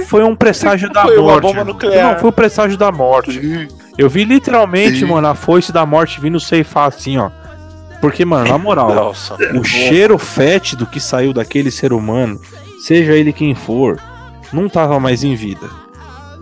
[0.08, 1.42] Foi um presságio da Foi uma morte.
[1.44, 1.74] bomba irmão.
[1.74, 2.14] nuclear.
[2.14, 3.68] Não, foi o presságio da morte.
[3.98, 7.30] Eu vi literalmente, mano, a foice da morte vindo ceifar assim, ó.
[8.06, 9.36] Porque, mano, na moral, Nossa.
[9.60, 12.39] o cheiro fétido que saiu daquele ser humano,
[12.80, 14.00] seja ele quem for,
[14.54, 15.68] não tava mais em vida.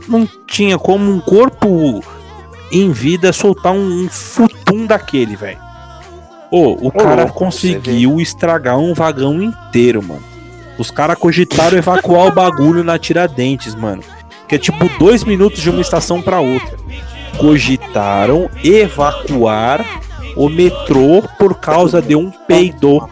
[0.05, 2.03] Não tinha como um corpo
[2.69, 5.57] em vida soltar um, um futum daquele, velho.
[6.51, 10.23] Ô, o cara louco, conseguiu estragar um vagão inteiro, mano.
[10.77, 14.03] Os caras cogitaram evacuar o bagulho na Tiradentes, mano.
[14.49, 16.75] Que é tipo dois minutos de uma estação pra outra.
[17.37, 19.85] Cogitaram evacuar
[20.35, 23.07] o metrô por causa de um peido.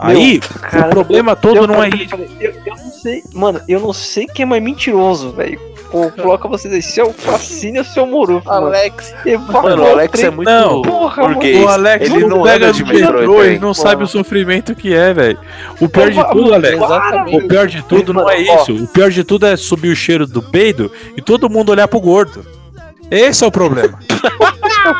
[0.00, 2.14] Aí, cara, o problema todo eu, não é eu, isso.
[2.40, 5.58] eu, eu não sei, mano, eu não sei quem é mais mentiroso, velho.
[5.90, 8.66] Pô, Coloca vocês aí, se é o Facine ou se é o Morufo, mano.
[8.66, 9.14] Alex.
[9.24, 11.64] Evacuou Mano, o Alex é muito Não, porra, burguês.
[11.64, 13.74] O Alex ele não, pega de metrô, ele ele não Mano.
[13.74, 15.38] sabe o sofrimento que é, velho.
[15.80, 17.36] O pior de Mano, tudo, Alex, Exatamente.
[17.36, 18.84] o pior de tudo não é Mano, isso.
[18.84, 22.00] O pior de tudo é subir o cheiro do peido e todo mundo olhar pro
[22.00, 22.44] gordo.
[23.10, 23.98] Esse é o problema.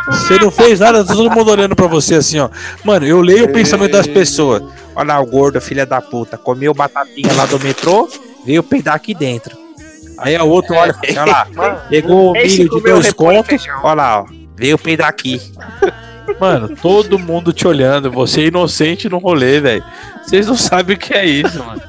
[0.08, 2.48] Você não fez nada, tá todo mundo olhando pra você assim, ó.
[2.84, 4.62] Mano, eu leio o pensamento das pessoas.
[4.94, 8.08] Olha lá o gordo, filha da puta, comeu batatinha lá do metrô,
[8.44, 9.56] veio peidar aqui dentro.
[10.18, 13.80] Aí a outro olha assim, olha lá, pegou o milho de contos, feijão.
[13.84, 15.40] olha lá, ó, veio peidar aqui.
[16.40, 19.84] Mano, todo mundo te olhando, você é inocente no rolê, velho.
[20.22, 21.80] Vocês não sabem o que é isso, mano.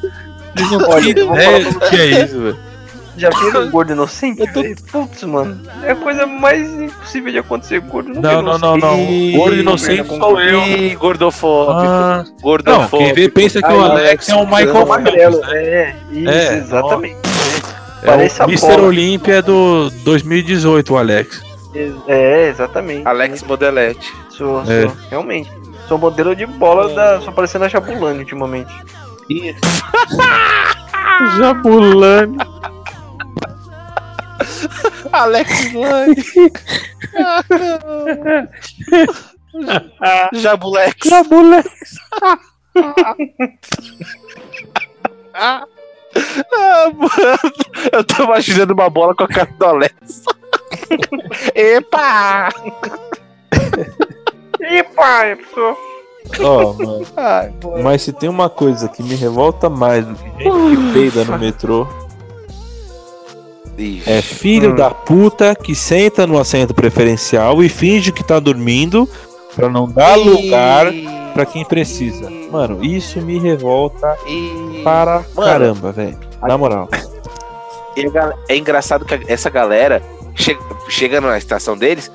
[0.55, 2.68] Vocês não têm ideia do que é isso, velho.
[3.17, 4.41] Já viram o gordo inocente?
[4.41, 4.63] Eu tô-?
[4.91, 5.59] Putz, mano.
[5.83, 7.79] É a coisa mais impossível de acontecer.
[7.81, 8.99] Gordo Não, não, não, não.
[8.99, 10.61] Ih, Gordo inocente sou eu.
[10.63, 11.79] Ih, gordofóbico.
[11.79, 12.97] Ah, não, gordofóbico.
[12.97, 15.37] quem vê pensa que o Aí, Alex é um Michael É o magrelo.
[15.39, 15.63] Phelps, né?
[15.63, 17.17] É, isso, É, exatamente.
[18.01, 18.67] É Parece o a Mr.
[18.67, 18.81] bola.
[18.87, 21.43] Olímpia do 2018, o Alex.
[22.07, 23.07] É, exatamente.
[23.07, 24.13] Alex Modelete.
[24.29, 24.83] Sou, É.
[24.83, 25.51] sou, realmente.
[25.87, 27.19] Sou modelo de bola da.
[27.21, 28.71] Só parecendo a Jabulani ultimamente.
[31.37, 32.37] Jabulani.
[35.11, 36.15] Alex Lane.
[40.33, 41.09] Jabulex.
[41.09, 41.63] Jabulani.
[45.33, 47.39] Ah, mano.
[47.91, 50.23] Eu tô imaginando uma bola com a cara do Alex.
[51.55, 52.49] Epa!
[56.41, 57.05] Ó, mano.
[57.17, 61.25] Ai, Mas se tem uma coisa que me revolta mais do que gente que peida
[61.25, 61.87] no metrô,
[63.81, 64.03] Ixi.
[64.09, 64.75] é filho Hum.
[64.75, 69.07] da puta que senta no assento preferencial e finge que tá dormindo
[69.55, 70.87] pra não dar lugar
[71.33, 72.29] pra quem precisa.
[72.51, 74.81] Mano, isso me revolta E...
[74.83, 75.47] para Mano.
[75.49, 76.17] caramba, velho.
[76.41, 76.89] Na moral.
[77.95, 78.05] E
[78.47, 80.01] é engraçado que essa galera
[80.35, 82.11] chega, chega na estação deles,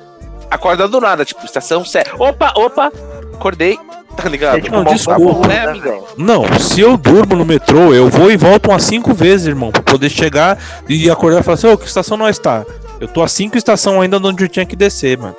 [0.49, 2.11] acorda do nada, tipo, estação séria.
[2.17, 2.91] Opa, opa,
[3.33, 3.77] acordei,
[4.21, 4.57] tá ligado?
[4.57, 5.47] É tipo Não, desculpa.
[5.47, 6.03] né, amigão?
[6.17, 9.81] Não, se eu durmo no metrô, eu vou e volto umas cinco vezes, irmão, pra
[9.81, 12.65] poder chegar e acordar e falar assim, ô, que estação nós tá?
[12.99, 15.35] Eu tô a cinco estações ainda onde eu tinha que descer, mano.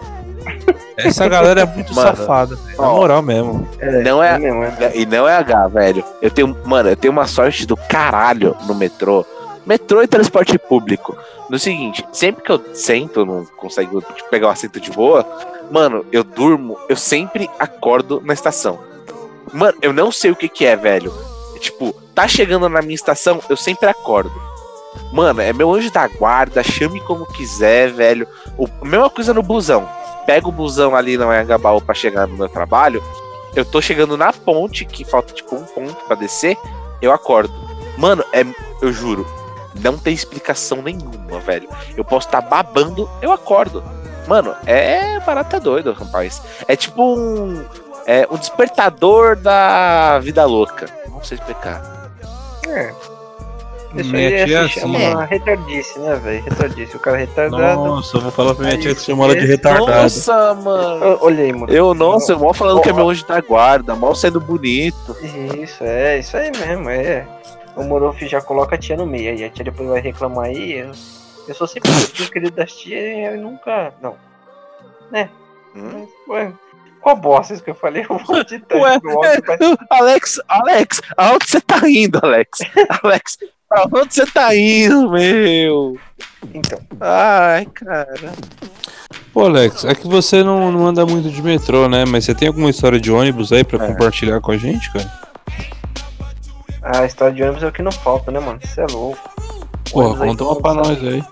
[0.97, 2.81] Essa galera é muito Mano, safada, velho.
[2.81, 3.69] Na moral mesmo.
[3.79, 4.93] É, Não é- mesmo, é.
[4.95, 6.05] E não é H, velho.
[6.23, 9.25] Eu tenho, mano, eu tenho uma sorte do caralho no metrô.
[9.67, 11.17] Metrô e transporte público.
[11.51, 15.27] No seguinte, sempre que eu sento, não consigo pegar o assento de boa,
[15.71, 18.79] mano, eu durmo, eu sempre acordo na estação.
[19.53, 21.13] Mano, eu não sei o que que é, velho.
[21.61, 24.33] Tipo, tá chegando na minha estação, eu sempre acordo.
[25.13, 28.27] Mano, é meu anjo da guarda, chame como quiser, velho.
[28.59, 29.89] O, mesma coisa no busão.
[30.27, 33.03] Pega o busão ali na Anhangabaú pra chegar no meu trabalho.
[33.55, 36.59] Eu tô chegando na ponte, que falta tipo um ponto pra descer,
[37.01, 37.53] eu acordo.
[37.97, 38.45] Mano, é,
[38.83, 39.27] eu juro,
[39.81, 41.69] não tem explicação nenhuma, velho.
[41.97, 43.83] Eu posso estar babando, eu acordo.
[44.27, 46.43] Mano, é barata doido, rapaz.
[46.67, 47.65] É tipo um,
[48.07, 50.87] É um despertador da vida louca.
[51.09, 51.83] Não sei explicar.
[52.69, 52.93] É.
[53.97, 56.45] Isso Minha aí é, tia se assim, chama retardice, né, velho?
[56.45, 56.97] Retardice.
[56.97, 57.85] O cara é retardado.
[57.85, 59.87] Nossa, eu vou falar pra minha Aí, tia que chama ela de retardado.
[59.87, 61.19] Nossa, mano.
[61.21, 61.73] Olha aí, mano.
[61.73, 65.17] Eu, nossa, eu mal falando que é meu anjo da guarda, mal sendo bonito.
[65.59, 67.27] Isso, é, isso aí mesmo, é.
[67.75, 70.79] O Morofi já coloca a tia no meio, aí a tia depois vai reclamar aí.
[70.79, 70.91] Eu,
[71.49, 73.93] eu sou sempre o querido das tias e eu nunca.
[74.03, 74.17] Não.
[75.75, 76.07] Hum?
[76.07, 76.53] Mas, ué,
[77.01, 78.03] qual bosta isso que eu falei?
[78.09, 79.11] Eu vou isso pro áudio,
[79.47, 79.59] vai-
[79.91, 82.59] Alex, Alex, aonde você tá indo, Alex?
[83.03, 83.39] Alex,
[83.71, 85.97] aonde você tá indo, meu?
[86.55, 88.33] Então, Ai, cara.
[89.33, 92.05] Pô, Alex, é que você não, não anda muito de metrô, né?
[92.07, 93.87] Mas você tem alguma história de ônibus aí pra É.
[93.89, 95.27] compartilhar com a gente, cara?
[96.83, 98.61] a história de ônibus é o que não falta, né, mano?
[98.65, 99.36] Você é louco.
[99.97, 101.25] Porra, conta uma pra nós aí.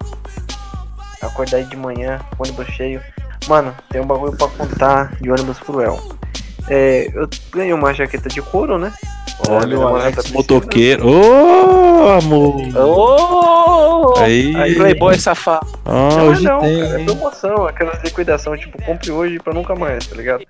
[1.20, 3.00] Acordar aí de manhã, ônibus cheio.
[3.46, 6.00] Mano, tem um bagulho pra contar de ônibus cruel.
[6.68, 8.90] É, eu ganhei uma jaqueta de couro, né?
[9.48, 11.06] Olha o Alex motoqueiro.
[11.06, 12.56] Ô, amor!
[12.76, 14.18] Ô!
[14.18, 14.56] Aí.
[14.56, 15.66] Aí, Playboy safado.
[15.84, 16.80] Ah, Não, hoje não, tem.
[16.80, 20.42] cara, é promoção, aquelas liquidação, tipo, compre hoje pra nunca mais, tá ligado?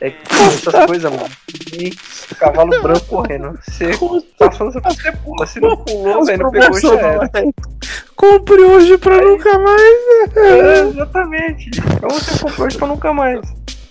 [0.00, 0.12] É
[0.56, 1.28] essas coisas, mano.
[1.72, 1.90] E
[2.36, 3.58] cavalo branco correndo.
[3.62, 3.90] Você
[4.38, 5.46] passando, você pula.
[5.46, 7.30] Se não pulou, velho, não pegou, já era.
[8.14, 10.36] Compre hoje pra nunca mais.
[10.36, 11.70] É, exatamente.
[11.96, 13.40] Então você comprou hoje pra nunca mais.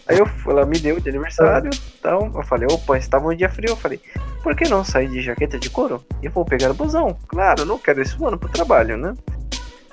[0.07, 3.49] Aí eu, fui- ela me deu de aniversário, então eu falei, opa, estava um dia
[3.49, 3.99] frio, eu falei,
[4.41, 6.01] por que não sair de jaqueta de couro?
[6.23, 7.17] E vou pegar o busão.
[7.27, 9.13] Claro, não quero esse ano pro trabalho, né?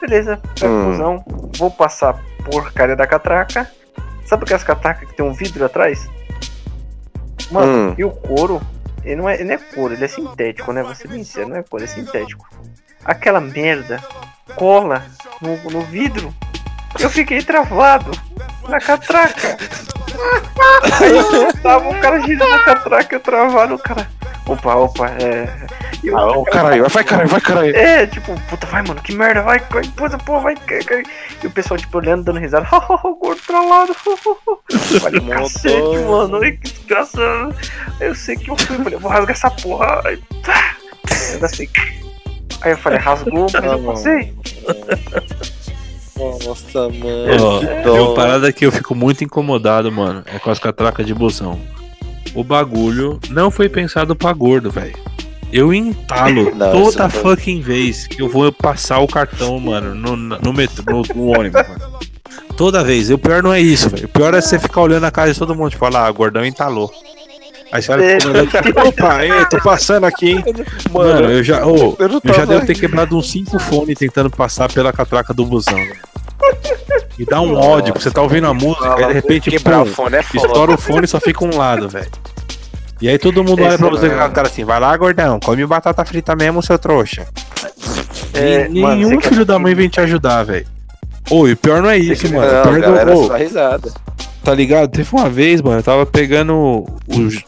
[0.01, 0.91] Beleza, pego o Hum.
[0.93, 1.25] busão,
[1.59, 3.69] vou passar porcaria da catraca.
[4.25, 6.09] Sabe aquelas catracas que tem um vidro atrás?
[7.51, 7.95] Mano, Hum.
[7.99, 8.61] e o couro,
[9.05, 10.83] ele não, é, ele não é couro, ele é sintético, né?
[10.83, 12.49] Você bem sincero, não é couro, é sintético.
[13.05, 14.03] Aquela merda
[14.57, 15.05] cola
[15.41, 16.35] no, no vidro.
[16.99, 18.11] Eu fiquei travado
[18.69, 19.59] na catraca.
[21.01, 24.09] Aí eu tava o cara girando a catraca, eu travado, o cara.
[24.47, 25.49] Opa, opa, é.
[26.05, 27.75] E o Ah, cara- caralho, vai caralho, vai caralho.
[27.77, 31.03] é, tipo, puta, vai, mano, que merda, vai, vai, puta, porra, vai, cai.
[31.43, 32.67] E o pessoal, tipo, olhando, dando risada,
[33.05, 33.95] o gordo trollado.
[35.01, 37.55] Falei, cacete, mano, ai, que desgraçado.
[38.01, 40.03] Aí eu sei que eu fui, falei, vou rasgar essa porra.
[40.05, 40.21] Aí,
[41.33, 41.71] eu gastei.
[42.61, 44.35] Aí eu falei, rasgou, mas eu passei.
[46.17, 47.61] Nossa, mano.
[47.61, 48.07] Tem dó.
[48.09, 50.23] uma parada que eu fico muito incomodado, mano.
[50.27, 51.59] É com as catracas de busão.
[52.35, 54.97] O bagulho não foi pensado pra gordo, velho.
[55.53, 60.17] Eu entalo Não, toda não- fucking vez que eu vou passar o cartão, mano, no,
[60.17, 61.95] no, metrô, no, no ônibus, mano.
[62.57, 63.11] Toda vez.
[63.11, 64.07] E o pior não é isso, velho.
[64.07, 66.45] O pior é você ficar olhando a cara de todo mundo e falar, ah, gordão
[66.45, 66.91] entalou.
[67.73, 70.45] Aí você olha pro comandante, opa, ei, tô passando aqui, hein?
[70.93, 74.73] Mano, eu já, ô, eu eu já devo ter quebrado uns 5 fones tentando passar
[74.73, 75.75] pela catraca do busão.
[75.75, 75.99] velho.
[77.19, 79.83] E dá um ódio, porque você tá ouvindo a música e de repente, Quebrar pum,
[79.83, 82.11] o fone é estoura o fone e só fica um lado, velho.
[83.01, 85.67] E aí todo mundo olha pra você com a cara assim, vai lá, gordão, come
[85.67, 87.27] batata frita mesmo, seu trouxa.
[88.33, 90.67] É, E mano, nenhum você filho quer- da mãe vem te ajudar, velho.
[91.31, 92.53] Ô, e pior não é isso, quer- mano.
[92.53, 93.93] Não, pior é galera do- ô, só risada.
[94.43, 94.91] tá ligado?
[94.91, 97.43] Teve uma vez, mano, eu tava pegando os.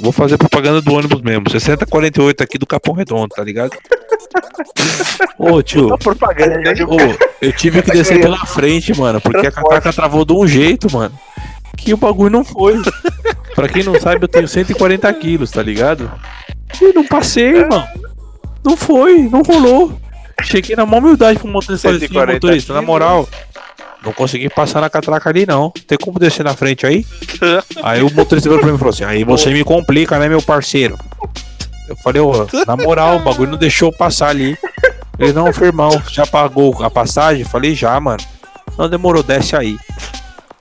[0.00, 1.50] Vou fazer propaganda do ônibus mesmo.
[1.50, 3.70] 6048 aqui do Capão Redondo, tá ligado?
[5.38, 5.88] Ô, tio.
[5.88, 6.56] Só propaganda.
[6.88, 6.96] Ô,
[7.42, 11.14] eu tive que descer pela frente, mano, porque a catraca travou de um jeito, mano,
[11.80, 12.80] que o bagulho não foi.
[13.54, 16.10] pra quem não sabe, eu tenho 140 quilos, tá ligado?
[16.80, 17.86] E não passei, mano.
[18.64, 19.98] Não foi, não rolou.
[20.42, 21.88] Cheguei na maior humildade pro motorista.
[21.88, 22.86] Assim, 140 motorista, na quilos.
[22.92, 23.28] moral,
[24.04, 25.70] não consegui passar na catraca ali, não.
[25.86, 27.04] Tem como descer na frente aí?
[27.82, 30.42] Aí o motorista virou pra mim e falou assim, aí você me complica, né, meu
[30.42, 30.98] parceiro?
[31.88, 34.56] Eu falei, ô, na moral, o bagulho não deixou eu passar ali.
[35.18, 37.44] Ele, não, firmão, já pagou a passagem?
[37.44, 38.22] Falei, já, mano.
[38.78, 39.76] Não demorou, desce aí.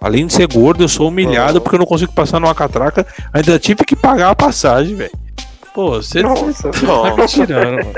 [0.01, 3.05] Além de ser gordo, eu sou humilhado porque eu não consigo passar numa catraca.
[3.33, 5.11] Ainda tive que pagar a passagem, velho.
[5.73, 7.93] Pô, você Nossa, tá me tirando, mano.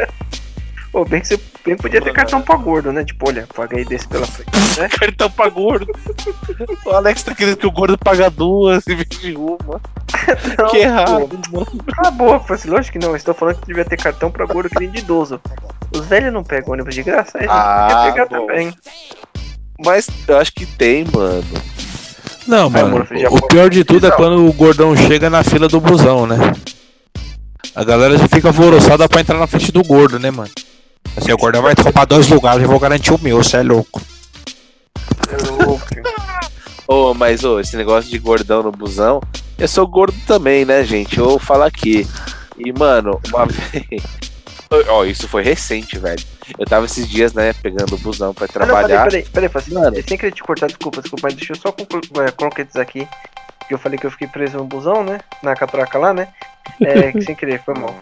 [0.92, 3.04] pô, bem que você bem que podia ter cartão pra gordo, né?
[3.06, 4.50] Tipo, olha, paguei desse pela frente,
[4.80, 4.90] né?
[5.00, 5.88] Cartão pra gordo.
[6.86, 9.58] O Alex tá querendo que o gordo paga duas em vez de uma.
[10.58, 11.60] Não, que errado, pô.
[11.60, 11.84] mano.
[11.96, 13.12] Cala a boca, assim, lógico que não.
[13.12, 15.40] eu Estou falando que devia ter cartão pra gordo que nem de idoso.
[15.94, 18.48] Os velhos não pegam ônibus de graça, aí Ah, pegar bom.
[18.48, 18.74] também.
[19.86, 21.44] Mas eu acho que tem, mano.
[22.52, 25.80] Não, Vai, mano, o pior de tudo é quando o gordão chega na fila do
[25.80, 26.36] busão, né?
[27.74, 30.52] A galera já fica alvoroçada pra entrar na frente do gordo, né, mano?
[31.16, 34.02] Assim, o gordão vai roubar dois lugares, eu vou garantir o meu, você é louco.
[35.30, 35.86] É louco.
[36.86, 39.22] Ô, mas ô, esse negócio de gordão no busão,
[39.58, 41.18] eu sou gordo também, né, gente?
[41.18, 42.06] Eu vou falar aqui.
[42.58, 44.04] E, mano, uma vez.
[44.90, 46.22] Ó, isso foi recente, velho.
[46.58, 49.04] Eu tava esses dias, né, pegando o busão pra Ah, não, trabalhar.
[49.06, 49.96] peraí, peraí, peraí, Mano.
[50.08, 53.08] sem querer te cortar, desculpa, desculpa, mas deixa eu só conclu- é, concretizar aqui.
[53.68, 55.20] que eu falei que eu fiquei preso no busão, né?
[55.42, 56.28] Na catraca lá, né?
[56.82, 57.96] É, que sem querer, foi mal.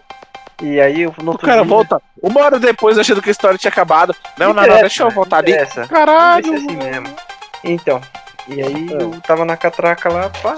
[0.63, 3.55] E aí eu no O cara dia- volta uma hora depois achando que a história
[3.57, 4.15] tinha acabado.
[4.37, 5.53] Não, não, não, deixa eu voltar ali.
[5.87, 6.41] Caralho!
[6.51, 7.15] Deixa assim mesmo.
[7.63, 8.01] Então,
[8.47, 9.03] e aí Ah.
[9.03, 10.55] eu tava na catraca lá, pá,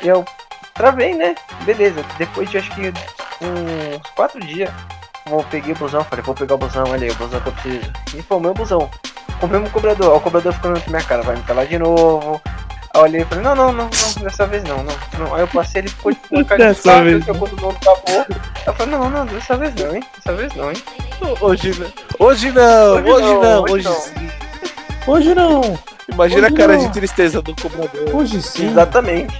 [0.00, 0.24] e eu
[0.74, 1.34] travei, né?
[1.64, 2.88] Beleza, depois de acho que
[3.44, 4.70] uns quatro dias,
[5.26, 7.52] eu peguei o busão, falei, vou pegar o busão, olha aí, o busão que eu
[7.52, 7.92] preciso.
[8.16, 8.90] E foi o meu busão.
[9.40, 12.40] Comprei um cobrador, ó, o cobrador ficou pra minha cara, vai me lá de novo.
[12.92, 15.34] Aí eu olhei e falei, não, não, não, não, dessa vez não, não, não.
[15.34, 17.60] Aí eu passei, ele ficou tipo uma cara de Dessa saco, vez que quando o
[17.60, 18.26] nome acabou.
[18.66, 20.04] Eu falei, não, não, dessa vez não, hein?
[20.16, 20.82] Dessa vez não, hein?
[21.40, 22.26] Hoje não.
[22.26, 23.94] Hoje não, hoje, Hoje não, não, hoje hoje não.
[24.00, 24.30] sim.
[25.06, 25.78] Hoje não.
[26.12, 26.86] Imagina Hoje a cara não.
[26.86, 28.14] de tristeza do cobrador.
[28.14, 28.68] Hoje sim.
[28.68, 29.38] Exatamente.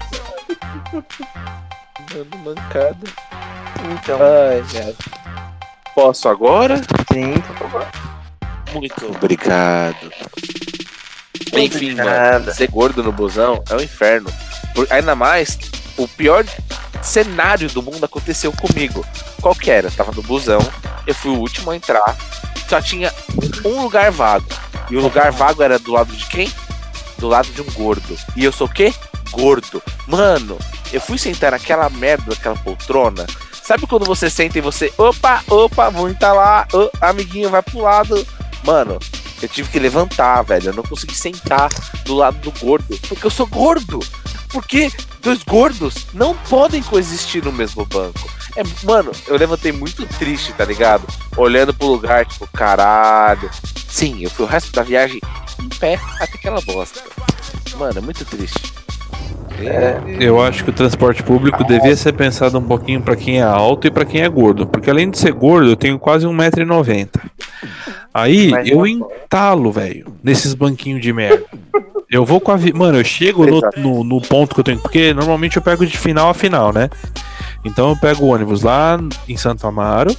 [0.92, 2.96] Mano, mancada.
[3.92, 4.94] Então, Ai, cara.
[5.94, 6.76] Posso agora?
[7.12, 7.86] sim, por favor.
[8.72, 9.96] Muito obrigado.
[11.52, 12.08] Enfim, mano.
[12.10, 12.54] Nada.
[12.54, 14.30] Ser gordo no busão é um inferno.
[14.74, 15.58] Por- ainda mais,
[15.96, 16.44] o pior
[17.02, 19.04] cenário do mundo aconteceu comigo.
[19.42, 19.88] Qual que era?
[19.88, 20.60] Eu tava no busão,
[21.06, 22.16] eu fui o último a entrar,
[22.68, 23.12] só tinha
[23.64, 24.46] um lugar vago.
[24.90, 26.52] E o lugar vago era do lado de quem?
[27.18, 28.16] Do lado de um gordo.
[28.36, 28.92] E eu sou o quê?
[29.32, 29.82] Gordo.
[30.06, 30.58] Mano,
[30.92, 33.26] eu fui sentar naquela merda daquela poltrona.
[33.70, 38.26] Sabe quando você senta e você, opa, opa, vou lá, ô, amiguinho, vai pro lado.
[38.64, 38.98] Mano,
[39.40, 40.70] eu tive que levantar, velho.
[40.70, 41.70] Eu não consegui sentar
[42.04, 44.00] do lado do gordo, porque eu sou gordo.
[44.48, 44.90] Porque
[45.22, 48.28] dois gordos não podem coexistir no mesmo banco.
[48.56, 51.06] É, mano, eu levantei muito triste, tá ligado?
[51.36, 53.48] Olhando pro lugar, tipo, caralho.
[53.88, 55.20] Sim, eu fui o resto da viagem
[55.60, 57.00] em pé até aquela bosta.
[57.76, 58.80] Mano, é muito triste.
[59.66, 63.42] É, Eu acho que o transporte público devia ser pensado um pouquinho pra quem é
[63.42, 64.66] alto e pra quem é gordo.
[64.66, 67.08] Porque além de ser gordo, eu tenho quase 1,90m.
[68.12, 71.44] Aí Mas eu entalo, velho, nesses banquinhos de merda.
[72.10, 72.56] Eu vou com a.
[72.56, 72.72] Vi...
[72.72, 74.80] Mano, eu chego no, no, no ponto que eu tenho.
[74.80, 76.90] Porque normalmente eu pego de final a final, né?
[77.64, 78.98] Então eu pego o ônibus lá
[79.28, 80.14] em Santo Amaro.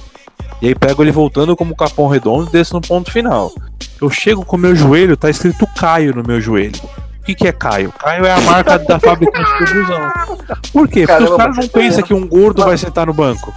[0.62, 3.52] E aí pego ele voltando como Capão Redondo e desço no ponto final.
[4.00, 6.80] Eu chego com o meu joelho, tá escrito Caio no meu joelho.
[7.22, 7.92] O que, que é Caio?
[7.92, 10.12] Caio é a marca da fabricante do busão.
[10.72, 11.06] Por quê?
[11.06, 12.70] Porque Caramba, os caras não tá pensam que um gordo Mano.
[12.70, 13.54] vai sentar no banco.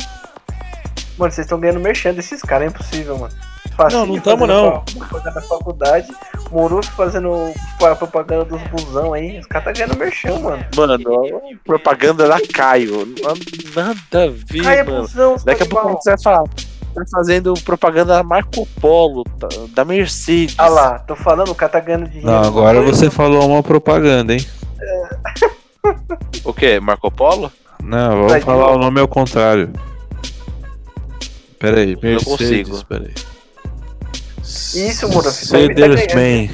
[1.18, 3.34] Mano, vocês estão ganhando merchan desses caras, é impossível, mano.
[3.76, 4.72] Facinho Não, não tamo, fazendo não.
[4.72, 6.08] fa- Propaganda da faculdade,
[6.52, 9.40] Moruff fazendo pa- propaganda dos busão aí.
[9.40, 10.66] Os caras tá ganhando merchan, mano.
[10.76, 10.98] Mano,
[11.66, 13.14] propaganda da Caio.
[13.76, 15.02] Nada a ver, Caia mano.
[15.02, 16.44] busão, Daqui a pouco você vai falar.
[16.96, 20.56] Tá fazendo propaganda da Marco Polo, tá- da Mercedes.
[20.58, 22.26] Ah lá, tô falando, o cara tá ganhando dinheiro.
[22.32, 24.46] Não, agora você falou uma propaganda, hein?
[26.46, 26.80] O quê?
[26.80, 27.52] Marco Polo?
[27.84, 29.72] Não, vamos Vai de falar o nome ao contrário.
[31.60, 32.24] Pera aí, Mercedes,
[32.70, 32.86] consigo.
[32.86, 33.14] pera aí.
[34.42, 36.50] Isso, tá me- tá Cedersman.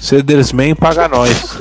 [0.00, 1.60] Cedersman paga nós.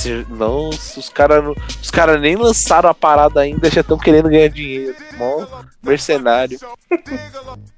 [0.00, 1.44] Se, não, os caras
[1.82, 4.94] os cara nem lançaram a parada ainda, já estão querendo ganhar dinheiro.
[5.18, 5.46] Mó
[5.82, 6.58] mercenário.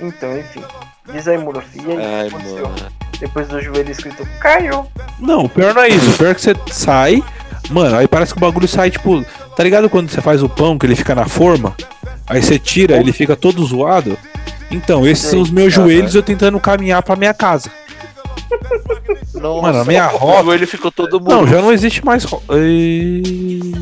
[0.00, 0.64] Então, enfim.
[1.12, 2.74] Diz aí, o Ai, mano.
[3.20, 4.84] Depois do joelho escrito caiu.
[5.20, 6.10] Não, o pior não é isso.
[6.10, 7.22] O pior é que você sai.
[7.70, 9.24] Mano, aí parece que o bagulho sai, tipo.
[9.54, 11.76] Tá ligado quando você faz o pão que ele fica na forma?
[12.26, 14.18] Aí você tira, ele fica todo zoado?
[14.72, 17.70] Então, esses são os meus joelhos eu tentando caminhar pra minha casa.
[19.42, 21.48] Nossa, Mano, a minha rota- joelho ficou todo Não, mundo.
[21.50, 22.24] já não existe mais.
[22.24, 23.72] ro- Ei,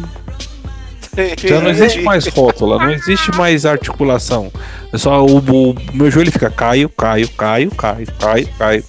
[1.47, 4.51] Já não existe mais rótula, não existe mais articulação.
[4.93, 8.85] É só o, o meu joelho fica caio, caio, caio, caio, caio, caio.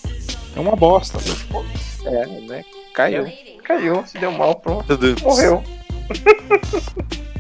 [0.56, 1.20] É uma bosta.
[2.06, 2.64] É, né?
[2.94, 3.26] Caiu.
[3.64, 4.86] Caiu, se deu mal, pronto.
[5.24, 5.64] Morreu.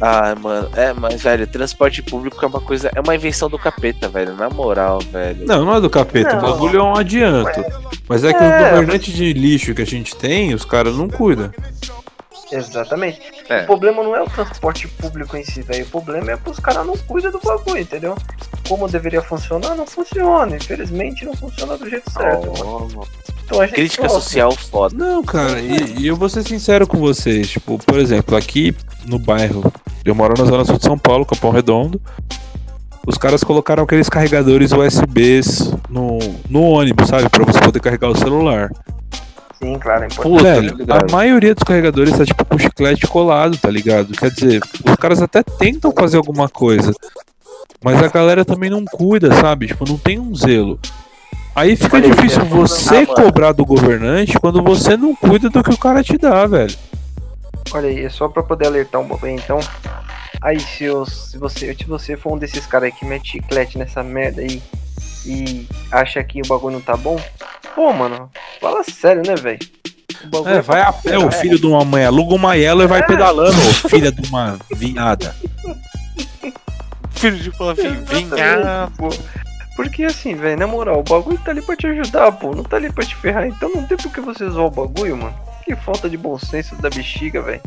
[0.00, 4.08] Ah, mano, é, mas, velho, transporte público é uma coisa, é uma invenção do capeta,
[4.08, 5.46] velho, na moral, velho.
[5.46, 6.38] Não, não é do capeta, Não.
[6.38, 7.64] o bagulho é um adianto.
[8.08, 8.46] Mas é que É.
[8.64, 11.50] os governantes de lixo que a gente tem, os caras não cuidam.
[12.52, 13.20] Exatamente.
[13.48, 13.62] É.
[13.62, 15.84] O problema não é o transporte público em si, velho.
[15.84, 18.16] O problema é que os caras não cuidam do bagulho, entendeu?
[18.68, 20.56] Como deveria funcionar, não funciona.
[20.56, 22.52] Infelizmente não funciona do jeito certo.
[22.62, 23.04] Oh,
[23.44, 24.94] Então a gente crítica social foda.
[24.96, 27.48] Não, cara, e, e eu vou ser sincero com vocês.
[27.50, 28.74] Tipo, por exemplo, aqui
[29.06, 29.72] no bairro,
[30.04, 32.00] eu moro na zona sul de São Paulo, Capão Redondo.
[33.06, 37.28] Os caras colocaram aqueles carregadores USBs no, no ônibus, sabe?
[37.28, 38.70] Pra você poder carregar o celular.
[39.62, 40.38] Sim, claro, é importante.
[40.38, 44.12] Puta, Velho, a maioria dos carregadores tá tipo com chiclete colado, tá ligado?
[44.12, 46.92] Quer dizer, os caras até tentam fazer alguma coisa,
[47.82, 49.66] mas a galera também não cuida, sabe?
[49.66, 50.78] Tipo, não tem um zelo.
[51.54, 55.78] Aí fica difícil você Ah, cobrar do governante quando você não cuida do que o
[55.78, 56.74] cara te dá, velho.
[57.72, 59.58] Olha aí, é só pra poder alertar um pouco aí, então.
[60.40, 63.78] Aí, se, eu, se, você, se você for um desses caras aí que mete chiclete
[63.78, 64.62] nessa merda aí
[65.24, 67.18] e acha que o bagulho não tá bom,
[67.74, 69.58] pô, mano, fala sério, né, velho?
[70.24, 72.04] O bagulho É, vai a pé, o filho de uma mãe.
[72.04, 75.34] Aluga uma Yellow e vai pedalando, ô filha de uma viada.
[77.10, 78.92] filho de uma vinha.
[78.96, 79.08] pô.
[79.76, 82.54] Porque assim, velho, na moral, o bagulho tá ali pra te ajudar, pô.
[82.54, 83.46] Não tá ali pra te ferrar.
[83.46, 85.34] Então não tem por que você zoar o bagulho, mano.
[85.64, 87.62] Que falta de bom senso da bexiga, velho.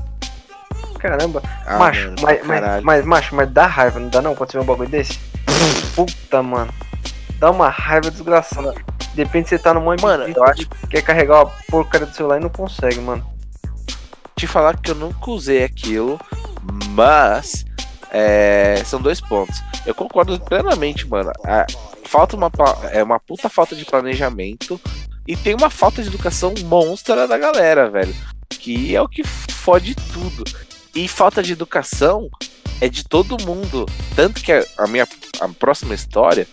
[0.99, 1.41] Caramba.
[1.65, 4.57] Ah, macho, mano, mas, mas, mas, macho, mas dá raiva, não dá não quando você
[4.57, 5.19] vê um bagulho desse?
[5.95, 6.71] Puta, mano.
[7.39, 8.73] Dá uma raiva desgraçada.
[9.13, 12.37] Depende se você tá no monte Mano, eu acho quer carregar uma porcaria do celular
[12.37, 13.25] e não consegue, mano.
[14.35, 16.19] te falar que eu nunca usei aquilo,
[16.91, 17.65] mas
[18.11, 19.59] é, são dois pontos.
[19.85, 21.31] Eu concordo plenamente, mano.
[21.45, 21.65] A-
[22.05, 22.51] falta uma
[22.91, 24.79] é uma puta falta de planejamento
[25.27, 28.15] e tem uma falta de educação monstra da galera, velho,
[28.49, 30.43] que é o que fode tudo.
[30.95, 32.29] E falta de educação
[32.81, 35.07] é de todo mundo, tanto que a, minha
[35.39, 36.47] a próxima história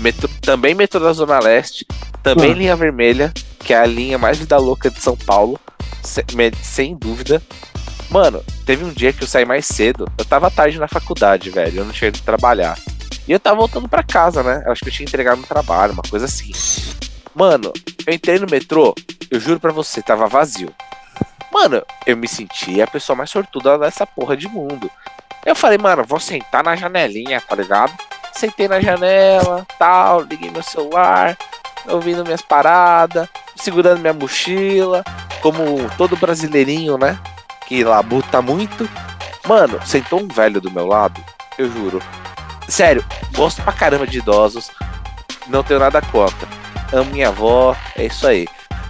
[0.00, 1.86] metrô- também metrô da Zona Leste,
[2.22, 2.54] também Ah.
[2.54, 5.58] linha vermelha, que é a linha mais vida louca de São Paulo
[6.02, 7.42] se- me- sem dúvida.
[8.10, 10.06] Mano, teve um dia que eu saí mais cedo.
[10.18, 11.80] Eu tava tarde na faculdade, velho.
[11.80, 12.78] Eu não tinha ido trabalhar.
[13.26, 14.62] E eu tava voltando pra casa, né?
[14.66, 16.52] Eu acho que eu tinha entregado no trabalho, uma coisa assim.
[17.34, 17.72] Mano,
[18.06, 18.94] eu entrei no metrô,
[19.30, 20.72] eu juro pra você, tava vazio.
[21.52, 24.90] Mano, eu me senti a pessoa mais sortuda dessa porra de mundo.
[25.44, 27.92] Eu falei, mano, vou sentar na janelinha, tá ligado?
[28.32, 31.36] Sentei na janela, tal, liguei meu celular,
[31.88, 35.04] ouvindo minhas paradas, segurando minha mochila,
[35.40, 37.18] como todo brasileirinho, né?
[37.66, 38.88] Que labuta muito.
[39.46, 41.22] Mano, sentou um velho do meu lado,
[41.58, 42.00] eu juro.
[42.68, 43.04] Sério,
[43.34, 44.70] gosto pra caramba de idosos.
[45.46, 46.48] Não tenho nada contra.
[46.94, 48.46] Amo minha avó, é isso aí.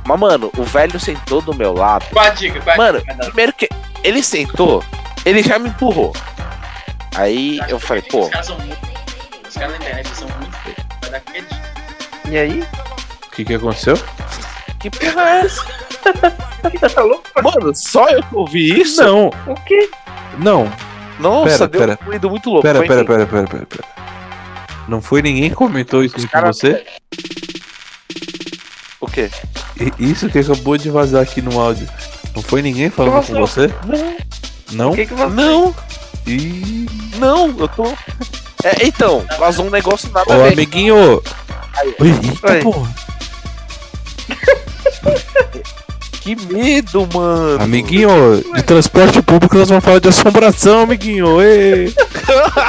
[0.06, 2.04] Mas, mano, o velho sentou do meu lado.
[2.12, 2.60] Qual a dica?
[2.60, 3.14] Qual a Mano, dica?
[3.14, 3.68] Primeiro que
[4.02, 4.84] ele sentou,
[5.24, 6.12] ele já me empurrou.
[7.16, 8.78] Aí eu falei, pô, Os caras são muito.
[9.48, 10.78] Os caras na internet são muito feios.
[11.00, 11.46] Vai dar aquele.
[12.28, 12.60] E aí?
[13.26, 13.96] O que que aconteceu?
[14.78, 15.64] que porra é essa?
[16.94, 17.22] Tá louco?
[17.42, 19.02] Mano, só eu que ouvi isso?
[19.02, 19.88] Não, O quê?
[20.38, 20.70] não.
[21.18, 21.98] Nossa, Pera, deu pera.
[22.02, 22.62] um ruído muito louco.
[22.62, 23.84] Pera, pera, pera, pera, pera, pera.
[24.88, 26.84] Não foi ninguém que comentou isso com você?
[29.04, 29.30] O quê?
[29.80, 31.88] I- Isso que acabou de vazar aqui no áudio.
[32.34, 33.70] Não foi ninguém falando com você?
[34.72, 34.92] Não?
[34.92, 35.26] O que que você...
[35.34, 35.74] Não,
[36.26, 36.88] Ih.
[37.18, 37.84] não, eu tô.
[38.64, 40.52] É, então, vazou um negócio nada a Ô, ver.
[40.54, 41.22] amiguinho!
[42.00, 42.60] Oi, eita Oi.
[42.60, 42.90] porra!
[46.24, 47.62] Que medo, mano.
[47.62, 48.08] Amiguinho,
[48.54, 51.38] de transporte público nós vamos falar de assombração, amiguinho!
[51.42, 51.92] Ê.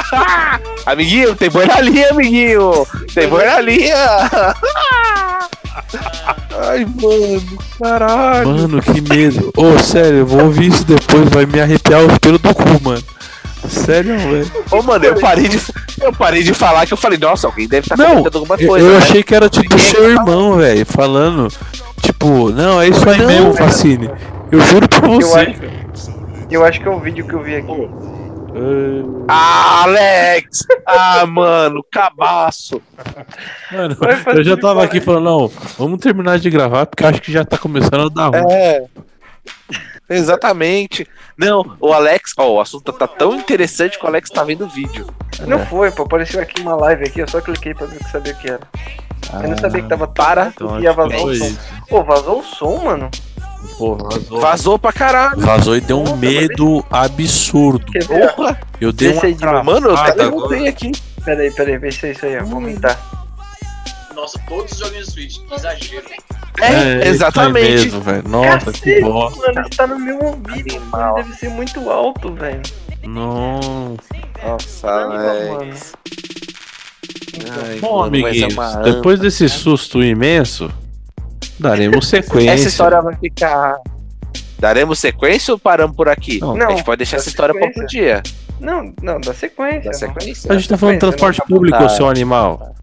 [0.84, 2.86] Amiguinho, tem boi na linha, amiguinho.
[3.14, 3.96] Tem boi na linha.
[6.68, 8.48] Ai, mano, caralho.
[8.48, 9.52] Mano, que medo!
[9.56, 13.02] Ô, sério, eu vou ouvir isso depois, vai me arrepiar o pelo do cu, mano.
[13.68, 14.50] Sério, velho.
[14.70, 15.60] Ô, mano, eu parei de.
[16.00, 18.68] Eu parei de falar que eu falei, nossa, alguém deve estar Não, comentando alguma Eu,
[18.68, 18.86] coisa.
[18.86, 18.98] eu né?
[18.98, 21.48] achei que era tipo Ninguém seu tá irmão, velho, falando.
[22.02, 23.54] Tipo, não, é isso aí Não, mesmo.
[23.54, 24.10] Facine.
[24.52, 25.38] Eu juro pra Eu você.
[25.40, 25.60] acho,
[26.50, 27.88] eu acho que é o vídeo que eu vi aqui.
[29.28, 30.64] Ah, Alex!
[30.86, 32.80] Ah, mano, cabaço!
[33.72, 33.96] Mano,
[34.34, 37.44] eu já tava aqui falando, não, vamos terminar de gravar, porque eu acho que já
[37.44, 38.52] tá começando a dar ruim.
[38.52, 38.84] É.
[40.08, 41.06] Exatamente.
[41.36, 44.68] Não, o Alex, ó, o assunto tá tão interessante que o Alex tá vendo o
[44.68, 45.06] vídeo.
[45.46, 46.04] Não foi, pô.
[46.04, 48.60] Apareceu aqui uma live aqui, eu só cliquei pra ver saber o que era.
[49.42, 50.52] eu não sabia que tava para.
[50.54, 51.44] Então, e ia vazar foi o som.
[51.44, 51.60] isso.
[51.88, 53.10] Pô, vazou o som, mano.
[53.78, 54.40] Pô, vazou.
[54.40, 55.40] Vazou pra caralho.
[55.40, 57.92] Vazou e deu um medo absurdo.
[58.36, 58.58] Porra.
[58.80, 59.62] Eu dei uma.
[59.62, 60.68] Mano, eu até agora.
[60.68, 60.92] aqui.
[61.24, 62.44] Pera aí, pera aí, vê se é isso aí, ó.
[62.44, 62.98] Vou aumentar.
[64.14, 65.38] Nossa, todos os joguinhos do Switch.
[65.46, 66.06] Que exagero.
[66.60, 67.66] É, isso exatamente.
[67.66, 68.28] aí mesmo, velho.
[68.28, 69.46] Nossa, que Cacete, bosta.
[69.46, 70.80] Mano, isso tá no meu ouvido.
[70.86, 72.62] Mano, deve ser muito alto, velho.
[73.04, 74.06] Nossa.
[74.88, 75.92] Alex.
[77.50, 80.70] Ai, Bom, é amiguinhos, depois desse susto imenso,
[81.58, 82.50] daremos sequência.
[82.50, 83.76] Essa história vai ficar.
[84.58, 86.40] Daremos sequência ou paramos por aqui?
[86.40, 86.56] Não.
[86.66, 88.22] a gente pode deixar essa história para outro dia.
[88.58, 89.90] Não, não, dá sequência.
[89.90, 90.50] Dá sequência?
[90.50, 91.88] A gente tá falando de transporte não, público, tá.
[91.90, 92.74] seu animal.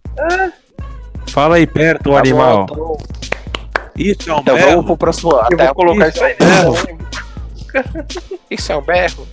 [1.30, 2.66] Fala aí perto, o Tá animal.
[2.68, 2.98] bom,
[3.98, 4.70] Isso é um Então berro?
[4.70, 5.32] vamos pro próximo.
[5.32, 6.36] Eu Até vou colocar isso aí.
[6.36, 6.78] berro.
[8.52, 9.28] Isso é um berro.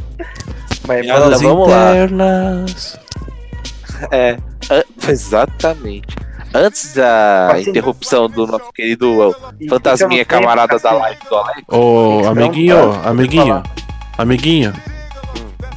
[0.88, 1.91] Mas, Piadas vamos lá.
[1.91, 2.99] internas.
[4.11, 4.38] É,
[4.70, 6.16] an- exatamente.
[6.53, 11.62] Antes da interrupção do nosso querido e fantasminha camarada da live do Alex.
[11.68, 13.62] Ô, Então, amiguinho, tá, amiguinho,
[14.18, 14.72] amiguinho.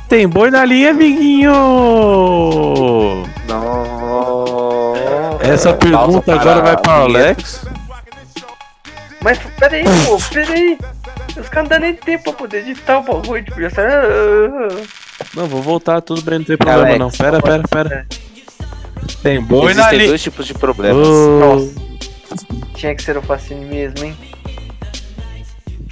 [0.09, 1.51] Tem boi na linha, amiguinho!
[3.47, 4.83] Não.
[5.41, 7.65] Essa pergunta agora vai para o Alex.
[9.21, 10.77] Mas peraí, pô, peraí.
[11.39, 13.85] Os caras não dão nem tempo pra poder editar o bagulho, tipo, já sai.
[13.87, 14.67] ah,
[15.35, 17.09] Não, vou voltar, tudo bem, não tem problema Alex, não.
[17.09, 18.05] Pera, pera, pera.
[19.21, 20.09] Tem boi na Existem linha.
[20.09, 21.07] dois tipos de problemas.
[21.07, 21.69] Ô,
[22.75, 24.17] Tinha que ser o fascínio mesmo, hein?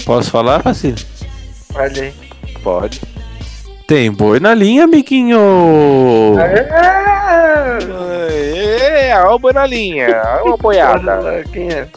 [0.05, 0.95] Posso falar, Facine?
[1.74, 2.14] Olha aí.
[2.64, 3.01] Pode.
[3.88, 5.39] Tem boi na linha, amiguinho!
[9.09, 11.18] É, ó o boi na linha, ó uma boiada.
[11.20, 11.88] olha Quem é?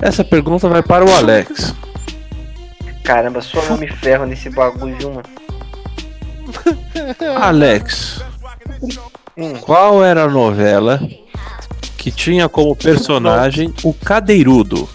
[0.00, 1.74] Essa pergunta vai para o Alex.
[3.04, 5.22] Caramba, só não me ferro nesse bagulho, mano.
[7.40, 8.22] Alex,
[9.36, 9.54] Hum.
[9.60, 11.00] qual era a novela
[11.98, 14.88] que tinha como personagem o Cadeirudo?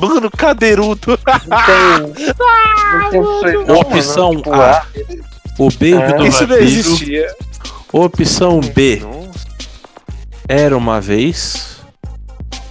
[0.00, 1.18] Mano, cadeirudo.
[1.46, 2.24] Não tem.
[3.12, 4.86] Não tem não, Opção A.
[5.58, 6.64] O beijo Ah, do Isso não vampiro.
[6.64, 7.34] existia.
[7.92, 9.02] Opção B,
[10.48, 11.76] era uma vez.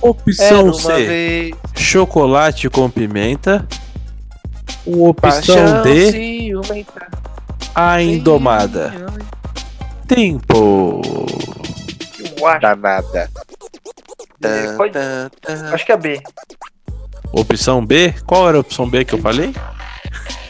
[0.02, 1.56] Opção uma C, vez.
[1.76, 3.68] chocolate com pimenta.
[4.86, 6.52] Opção Paixão D,
[7.76, 9.09] a indomada.
[10.10, 11.02] Tempo.
[12.38, 12.62] Eu acho.
[12.62, 13.30] Danada.
[14.42, 14.98] É, pode-
[15.74, 16.20] Acho que é B.
[17.32, 19.54] Opção B, qual era a opção B que eu falei?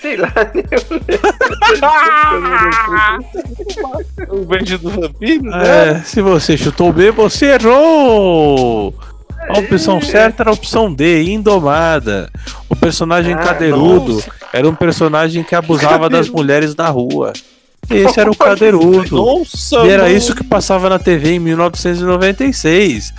[0.01, 0.31] Sei lá,
[4.29, 5.89] O beijo do vampiro, né?
[5.91, 8.93] É, se você chutou B, você errou!
[9.49, 12.29] A opção certa era a opção D, Indomada.
[12.69, 14.31] O personagem Ah, cadeirudo nossa.
[14.53, 17.33] era um personagem que abusava das mulheres na rua.
[17.89, 19.15] Esse era o cadeirudo.
[19.15, 20.15] Nossa, E era mano.
[20.15, 23.13] isso que passava na TV em 1996.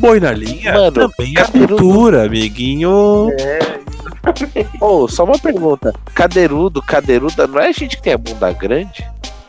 [0.00, 3.28] Boi na linha Mano, também é cultura, amiguinho.
[3.38, 3.78] É,
[4.80, 5.92] Ô, só uma pergunta.
[6.14, 9.04] Cadeirudo, cadeiruda, não é gente que tem a bunda grande?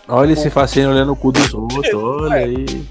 [0.07, 2.65] Olha esse facinho olhando o cu dos outros, olha aí.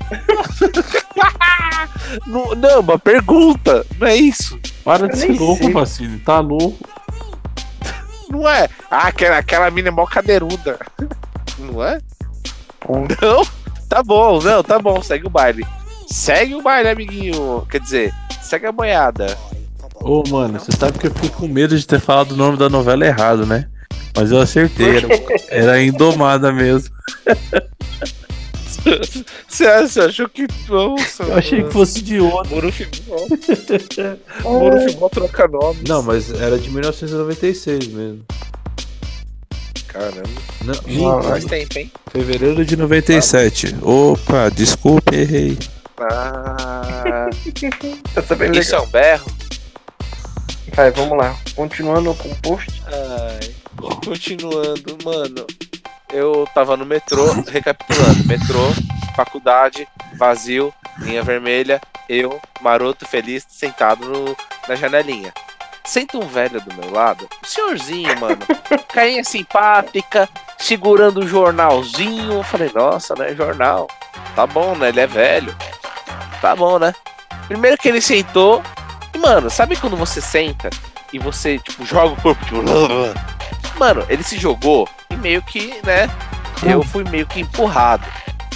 [2.27, 3.85] Não, não, uma pergunta.
[3.99, 4.59] Não é isso.
[4.83, 5.73] Para de ser louco, sei.
[5.73, 6.79] Facine, tá louco.
[8.31, 8.69] Não é.
[8.91, 10.79] Ah, aquela, aquela mina é mó cadeiruda.
[11.59, 12.01] Não é?
[12.89, 13.43] Não?
[13.89, 15.03] Tá bom, não, tá bom.
[15.03, 15.67] Segue o baile.
[16.07, 17.67] Segue o baile, amiguinho.
[17.71, 19.37] Quer dizer, segue a boiada.
[19.97, 22.69] Ô, mano, você sabe que eu fico com medo de ter falado o nome da
[22.69, 23.69] novela errado, né?
[24.17, 25.09] Mas eu acertei, era,
[25.49, 26.95] era Indomada mesmo.
[29.49, 30.47] Você achou que.
[30.69, 32.55] Nossa, Eu achei que fosse de outro.
[32.55, 33.29] Murufibol.
[34.43, 35.81] Murufibol troca nome.
[35.87, 38.25] Não, mas era de 1996 mesmo.
[39.89, 40.29] Caramba.
[40.63, 41.91] Não, Faz tempo, hein?
[42.13, 43.77] fevereiro de 97.
[43.83, 45.59] Opa, desculpe, errei.
[45.99, 47.29] Ah,
[48.15, 48.85] tá sabendo isso legal.
[48.85, 49.33] é um berro?
[50.75, 51.37] Vai, vamos lá.
[51.57, 52.83] Continuando com o post.
[52.87, 53.55] Ai,
[54.05, 55.47] continuando, mano.
[56.13, 58.61] Eu tava no metrô, recapitulando, metrô,
[59.17, 59.87] faculdade,
[60.17, 64.37] vazio, linha vermelha, eu, maroto, feliz, sentado no-
[64.67, 65.33] na janelinha.
[65.89, 68.37] Senta um velho do meu lado, senhorzinho, mano,
[68.93, 70.29] carinha simpática,
[70.59, 72.35] segurando um jornalzinho.
[72.35, 73.89] Eu falei, nossa, né, jornal.
[74.37, 75.57] Tá bom, né, ele é velho.
[76.43, 76.95] Tá bom, né?
[77.47, 78.63] Primeiro que ele sentou,
[79.15, 80.69] e, mano, sabe quando você senta
[81.11, 82.59] e você, tipo, joga o corpo, tipo,
[83.81, 86.07] Mano, ele se jogou e meio que, né?
[86.71, 88.05] Eu fui meio que empurrado.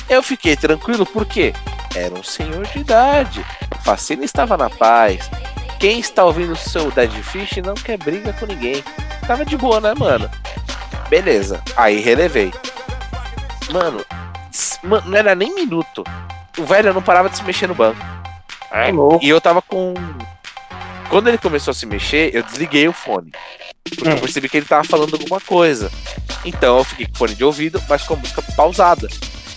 [0.06, 1.54] Eu fiquei tranquilo porque
[1.96, 3.42] era um senhor de idade.
[3.82, 5.30] Facina estava na paz.
[5.82, 8.84] Quem está ouvindo o seu Dead Fish não quer briga com ninguém.
[9.26, 10.30] Tava de boa, né, mano?
[11.10, 11.60] Beleza.
[11.76, 12.52] Aí relevei.
[13.72, 14.04] Mano,
[14.84, 16.04] não era nem minuto.
[16.56, 17.98] O velho não parava de se mexer no banco.
[18.70, 19.24] Tá louco.
[19.24, 19.92] E eu tava com.
[21.08, 23.32] Quando ele começou a se mexer, eu desliguei o fone.
[23.82, 24.20] Porque eu Hum.
[24.20, 25.90] percebi que ele tava falando alguma coisa.
[26.44, 29.08] Então eu fiquei com fone de ouvido, mas com a música pausada.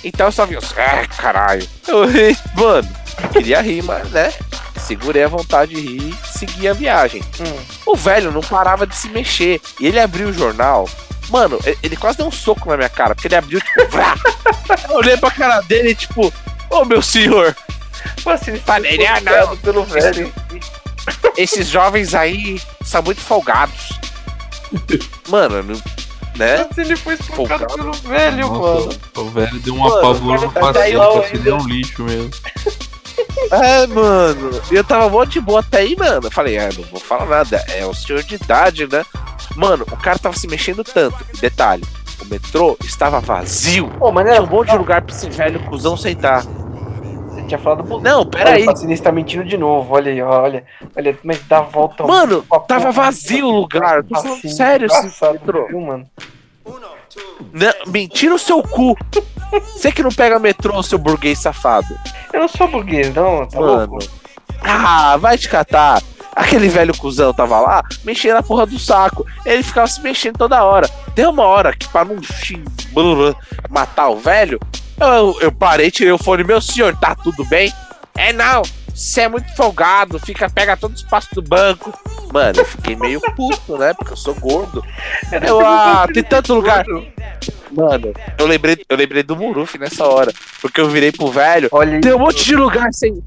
[0.06, 0.72] Então eu só vi os.
[0.78, 1.68] Ah, caralho.
[1.88, 2.88] Eu ri, mano,
[3.34, 4.32] queria rir, mas né?
[4.80, 7.24] Segurei a vontade de rir e segui a viagem.
[7.40, 7.58] Hum.
[7.88, 9.60] O velho não parava de se mexer.
[9.80, 10.88] E ele abriu o jornal.
[11.30, 14.14] Mano, ele quase deu um soco na minha cara, porque ele abriu, tipo, vrá.
[14.88, 16.32] Eu olhei pra cara dele e, tipo,
[16.70, 17.56] ô meu senhor,
[18.24, 19.58] Pô, assim, ele Falei, foi ah, não.
[19.58, 20.32] pelo velho.
[21.36, 23.90] esses jovens aí são muito folgados.
[25.30, 25.82] Mano, não-
[26.36, 26.68] né?
[26.70, 27.76] Assim, ele foi espancado Folgado.
[27.76, 28.90] pelo velho, mano.
[29.16, 32.32] o velho deu um Mano, apavoro no o passeio, que ele é um lixo mesmo.
[33.52, 34.62] É, mano.
[34.70, 36.28] E eu tava mó de boa até aí, mano.
[36.28, 37.64] Eu falei, ah, não vou falar nada.
[37.70, 39.06] É o senhor de idade, né?
[39.56, 41.18] Mano, o cara tava se mexendo tanto.
[41.40, 41.84] Detalhe,
[42.22, 43.88] o metrô estava vazio.
[44.00, 46.44] Pô, mas era um monte de lugar pra esse velho cuzão sentar.
[47.48, 48.64] Tinha falado Não, pera Olha, aí.
[48.64, 50.64] O Facine tá mentindo de novo, olha aí, olha.
[50.96, 52.06] Olha, mas dá a volta.
[52.06, 54.04] Mano, tava vazio o lugar.
[54.04, 55.68] Facine, sério, esse engraçado, metrô.
[55.68, 56.06] viu, mano?
[57.54, 58.98] Não, mentira o seu cu.
[59.74, 61.88] Você que não pega metrô, seu burguês safado.
[62.34, 63.94] Eu não sou burguês, não, tá Mano.
[63.94, 64.10] louco?
[64.62, 66.02] Ah, vai te catar.
[66.36, 69.26] Aquele velho cuzão tava lá, mexendo a porra do saco.
[69.46, 70.90] Ele ficava se mexendo toda hora.
[71.14, 72.66] Deu uma hora que pra não xing-
[73.70, 74.60] matar o velho,
[75.00, 76.44] eu, eu parei, tirei o fone.
[76.44, 77.72] Meu senhor, tá tudo bem?
[78.18, 78.62] É não,
[78.94, 81.94] você é muito folgado, fica, pega todo o espaço do banco.
[82.32, 83.94] Mano, eu fiquei meio puto, né?
[83.94, 84.84] Porque eu sou gordo.
[85.46, 86.86] Eu, ah, tem tanto lugar.
[87.72, 90.32] Mano, eu lembrei, eu lembrei do Muruf nessa hora.
[90.62, 91.68] Porque eu virei pro velho.
[91.74, 93.22] Olha Tem um monte de lugar sem.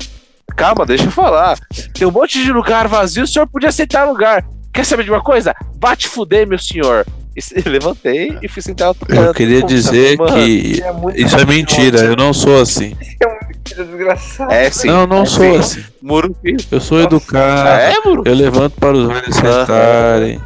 [0.56, 1.58] Calma, deixa eu falar.
[1.92, 4.44] Tem um monte de lugar vazio, o senhor podia aceitar lugar.
[4.72, 5.54] Quer saber de uma coisa?
[5.76, 7.06] Bate fuder, meu senhor.
[7.54, 9.34] E levantei e fui sentar outro Eu canto.
[9.36, 10.32] queria Puta, dizer mano.
[10.32, 10.82] que
[11.14, 12.96] é isso é mentira, eu não sou assim.
[13.20, 14.52] É mentira desgraçado.
[14.52, 14.88] É sim.
[14.88, 15.58] Não, não é sou sim.
[15.58, 15.84] assim.
[16.02, 16.34] Muruf.
[16.70, 17.08] Eu sou Nossa.
[17.16, 17.68] educado.
[17.68, 18.28] É, Muruf?
[18.28, 20.40] Eu levanto para os velhos sentarem.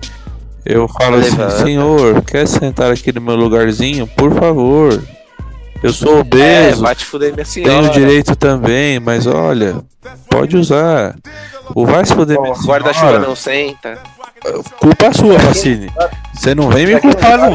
[0.64, 1.46] Eu falo Levanta.
[1.46, 4.06] assim, senhor, quer sentar aqui no meu lugarzinho?
[4.06, 5.02] Por favor.
[5.82, 7.72] Eu sou É, obeso, bate fuder, minha senhora.
[7.80, 9.76] tenho direito também, mas olha,
[10.30, 11.16] pode usar.
[11.74, 13.26] O vai se fuder minha Guarda-chuva senhora.
[13.26, 13.98] não senta.
[14.78, 15.90] Culpa sua, Facine.
[16.34, 17.52] Você não vem me culpar, não.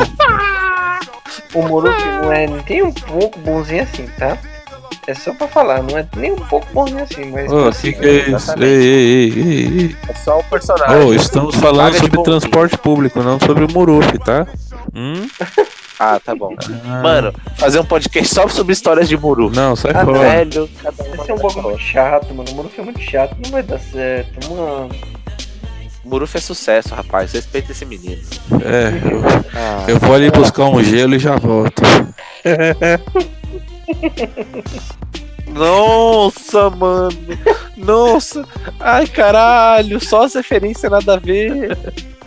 [1.54, 4.38] O Muruk não é nem um pouco bonzinho assim, tá?
[5.08, 7.50] É só pra falar, não é nem um pouco bonzinho assim, mas.
[7.52, 8.52] Ô, assim, que que é isso?
[8.60, 9.96] Ei, ei, ei, ei.
[10.10, 10.98] É só o personagem.
[11.08, 14.46] Ô, estamos falando sobre transporte público, não sobre o Muruf, tá?
[14.94, 15.28] Hum?
[16.00, 16.54] Ah, tá bom.
[16.86, 19.56] Ah, Mano, fazer um podcast só sobre histórias de Muruf.
[19.56, 20.20] Não, sai Ah, fora.
[20.20, 22.52] Velho, cada um Esse é um bagulho muito chato, mano.
[22.52, 24.90] O Muruk é muito chato, não vai dar certo, mano.
[26.06, 27.32] Muruf é sucesso, rapaz.
[27.32, 28.22] Respeita esse menino.
[28.64, 29.24] É, eu,
[29.56, 31.82] Ah, eu vou ali buscar um gelo e já volto.
[35.48, 37.18] Nossa, mano.
[37.78, 38.46] Nossa.
[38.80, 40.00] Ai, caralho.
[40.00, 41.78] Só as referências nada a ver.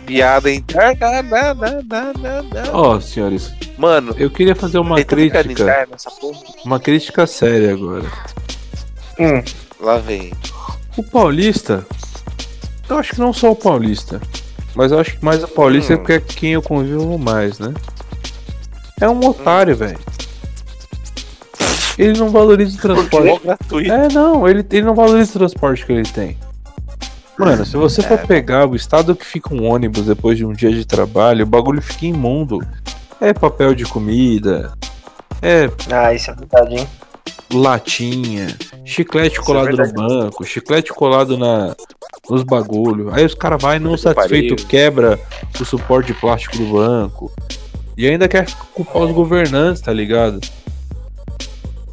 [0.05, 1.21] Piada interna.
[1.23, 2.71] Na, na, na, na, na.
[2.73, 5.87] Ó, senhores, Mano, eu queria fazer uma crítica,
[6.65, 8.05] uma crítica séria agora.
[9.19, 9.41] Hum,
[9.79, 10.31] Lá vem.
[10.97, 11.85] O paulista,
[12.89, 14.21] eu acho que não só o paulista,
[14.75, 15.99] mas eu acho que mais o paulista é Hum.
[15.99, 17.73] porque é quem eu convivo mais, né?
[18.99, 19.97] É um otário, velho.
[22.03, 23.43] Ele não valoriza o transporte.
[23.43, 23.91] gratuito.
[23.91, 26.37] É, não, ele, ele não valoriza o transporte que ele tem.
[27.37, 28.25] Mano, se você for É.
[28.25, 31.81] pegar o estado que fica um ônibus depois de um dia de trabalho, o bagulho
[31.81, 32.59] fica imundo.
[33.19, 34.71] É papel de comida,
[35.41, 36.87] é ah, isso é verdade, hein?
[37.53, 38.47] latinha,
[38.85, 39.93] chiclete Isso é colado no verdade.
[39.93, 41.75] banco, chiclete colado na,
[42.29, 43.09] nos bagulho.
[43.13, 44.67] Aí os caras vai não satisfeito, pariu.
[44.67, 45.19] quebra
[45.59, 47.31] o suporte de plástico do banco.
[47.97, 50.39] E ainda quer culpar os governantes, tá ligado?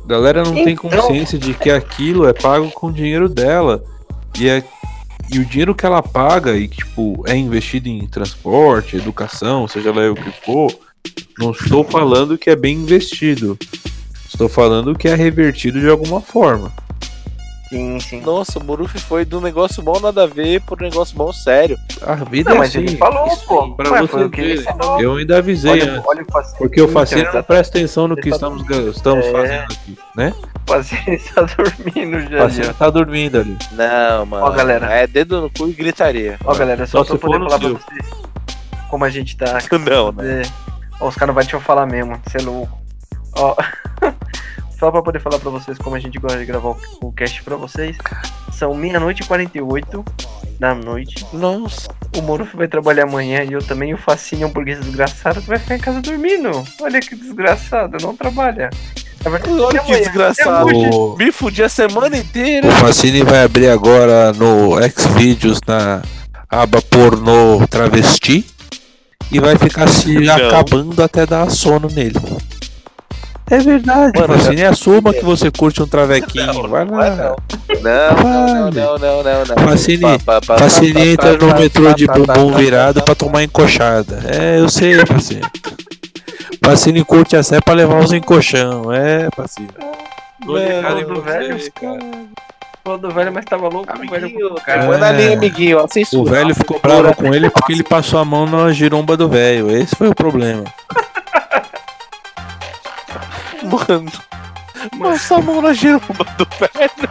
[0.09, 3.85] Galera não tem Então- consciência de que aquilo é pago com o dinheiro dela.
[4.41, 4.65] E, é,
[5.31, 9.93] e o dinheiro que ela paga e que, tipo, é investido em transporte, educação, seja
[9.93, 10.73] lá o que for,
[11.39, 13.59] não estou falando que é bem investido.
[14.27, 16.73] Estou falando que é revertido de alguma forma.
[17.69, 18.21] Sim, sim.
[18.23, 21.79] Nossa, o Muruf foi do negócio bom nada a ver pro negócio bom sério.
[22.01, 22.79] A vida Não, é mas assim.
[22.79, 23.75] ele falou, isso pô.
[23.75, 24.65] pra Ué, você que ver.
[25.01, 26.07] Eu ainda avisei Olha, antes.
[26.07, 26.27] olha o.
[26.57, 26.95] Porque o Então,
[27.35, 28.63] não presta atenção no que tá- estamos,
[28.97, 29.33] estamos É.
[29.33, 30.35] fazendo aqui, né?
[30.67, 32.37] O Facine está dormindo já.
[32.37, 32.73] O Facine já.
[32.75, 33.59] tá dormindo ali.
[33.73, 34.47] Não, mano.
[34.47, 34.87] Ó, galera.
[34.87, 36.39] É dedo no cu e gritaria.
[36.45, 37.77] Ó, galera, só, Só pra poder falar pra seu.
[37.79, 38.11] vocês
[38.89, 39.59] como a gente tá.
[39.79, 40.43] Não, né?
[40.43, 40.43] É.
[41.01, 42.79] Ó, os caras vão te eu falar mesmo, você é louco.
[43.37, 43.55] Ó,
[44.79, 47.57] só pra poder falar pra vocês como a gente gosta de gravar o, cast pra
[47.57, 47.97] vocês.
[48.53, 50.05] São meia-noite e 48
[50.59, 51.27] da noite.
[51.33, 51.89] Nossa.
[52.17, 53.93] O Moruf vai trabalhar amanhã e eu também.
[53.93, 56.51] O Facinho é um burguês desgraçado que vai ficar em casa dormindo.
[56.81, 58.71] Olha que desgraçado, não trabalha.
[59.25, 60.69] Olha que desgraçado.
[60.69, 62.69] O, Me fudi a semana inteira.
[62.69, 66.03] o Facine vai abrir agora no Xvideos na
[66.49, 68.47] aba pornô travesti
[69.31, 70.35] e vai ficar se Não.
[70.35, 72.19] acabando até dar sono nele.
[73.51, 76.69] É verdade, Mano, Facine, assuma que você curte um travequinho.
[76.69, 77.17] vai Não é lá.
[77.17, 77.37] não.
[77.83, 79.69] Não, não, não, não, não, não.
[79.69, 80.05] Facine,
[80.59, 84.21] Facine entra no metrô de bumbum virado pra tomar encoxada.
[84.27, 85.43] É, eu sei, Facine.
[86.63, 88.93] Facine curte a sé pra levar os encoxão.
[88.93, 89.69] É, Facine.
[90.45, 91.73] Tô Mano, ligado em do vocês, velho.
[91.73, 92.99] cara.
[92.99, 93.93] Do velho, mas tava louco.
[93.93, 94.85] o velho cara.
[94.85, 94.87] É.
[94.87, 95.79] manda ali, amiguinho.
[96.15, 99.71] O velho ficou bravo com ele porque ele passou a mão na giromba do velho.
[99.71, 100.65] Esse foi o problema.
[103.71, 104.11] Mano.
[104.97, 107.09] Nossa, a mão na giromba do velho.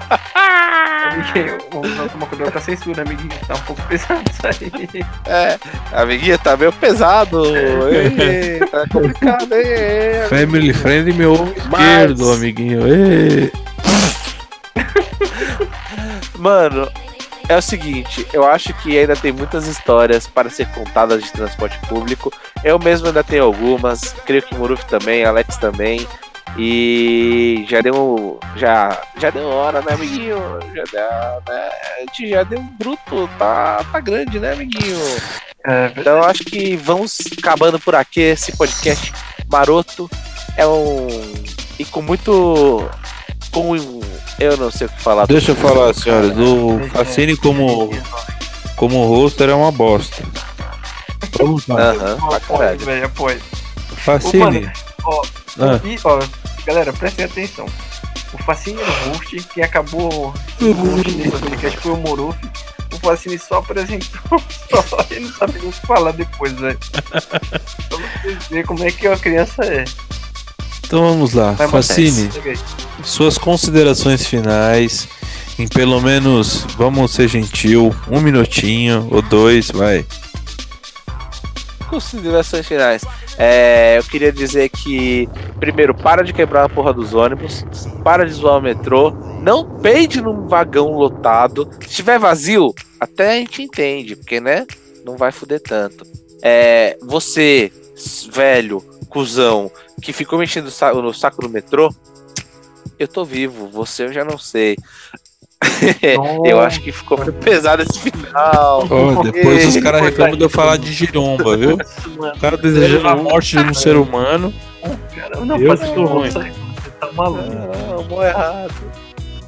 [1.09, 3.29] Amiguinho, vamos tomar cuidado com a censura, amiguinho.
[3.47, 5.05] Tá um pouco pesado isso aí.
[5.25, 5.57] É,
[5.93, 7.43] amiguinho, tá meio pesado.
[7.89, 10.27] Ei, tá complicado, hein?
[10.29, 11.81] Family friend meu ovo Mas-
[12.11, 12.79] esquerdo, amiguinho.
[16.35, 16.89] Mano,
[17.49, 21.77] é o seguinte, eu acho que ainda tem muitas histórias para ser contadas de transporte
[21.87, 22.31] público.
[22.63, 26.05] Eu mesmo ainda tenho algumas, creio que o Muruf também, Alex também.
[26.57, 28.39] E já deu.
[28.55, 30.37] Já, já deu hora, né, amiguinho?
[30.75, 31.69] Já deu, né?
[31.95, 34.97] A gente já deu um bruto, tá, tá grande, né, amiguinho?
[35.65, 39.13] É, Então eu acho que vamos acabando por aqui esse podcast
[39.51, 40.09] maroto.
[40.55, 41.07] É um.
[41.77, 42.89] E com muito.
[43.51, 43.75] Com.
[44.39, 45.25] Eu não sei o que falar.
[45.27, 46.31] Deixa eu falar, senhores.
[46.37, 47.89] O Facine, como,
[48.75, 50.23] como roster é uma bosta.
[51.37, 51.91] Vamos lá.
[51.91, 52.79] Aham, pra caralho.
[52.79, 53.41] velho, apoio.
[53.97, 54.71] Facine.
[55.03, 55.21] Ó,
[55.59, 55.79] Ah.
[55.83, 56.19] e, ó,
[56.65, 57.65] galera, prestem atenção.
[58.33, 62.37] O Facine host, quem acabou o host nesse podcast foi o Moruf.
[62.93, 66.77] O Facine só apresentou, só ele não sabe o que falar depois, velho.
[67.09, 69.85] Pra vocês verem como é que a criança é.
[70.85, 71.51] Então vamos lá.
[71.51, 72.29] Vai, Facine,
[73.03, 75.07] suas considerações finais.
[75.59, 80.05] Em pelo menos, vamos ser gentil, um minutinho ou dois, vai.
[81.89, 83.01] Considerações finais.
[83.37, 85.29] É, eu queria dizer que,
[85.59, 87.65] primeiro, para de quebrar a porra dos ônibus,
[88.03, 89.11] para de zoar o metrô,
[89.41, 91.69] não peide num vagão lotado.
[91.81, 94.65] Se tiver vazio, até a gente entende, porque, né?
[95.05, 96.05] Não vai fuder tanto.
[96.41, 97.71] É, você,
[98.31, 99.71] velho, cuzão,
[100.01, 100.71] que ficou mexendo
[101.01, 101.89] no saco do metrô,
[102.99, 104.75] eu tô vivo, você eu já não sei.
[106.45, 108.87] eu acho que ficou muito pesado esse final.
[108.89, 111.77] Ó, depois os Ei, caras reclamam de eu falar de giromba, viu?
[112.17, 114.53] O cara desejando a morte de um ser humano.
[115.15, 116.27] Cara, não, Eu sou ruim.
[116.27, 116.73] isso aí, mano.
[116.83, 117.43] Você tá maluco.
[117.43, 118.73] Não, mó errado.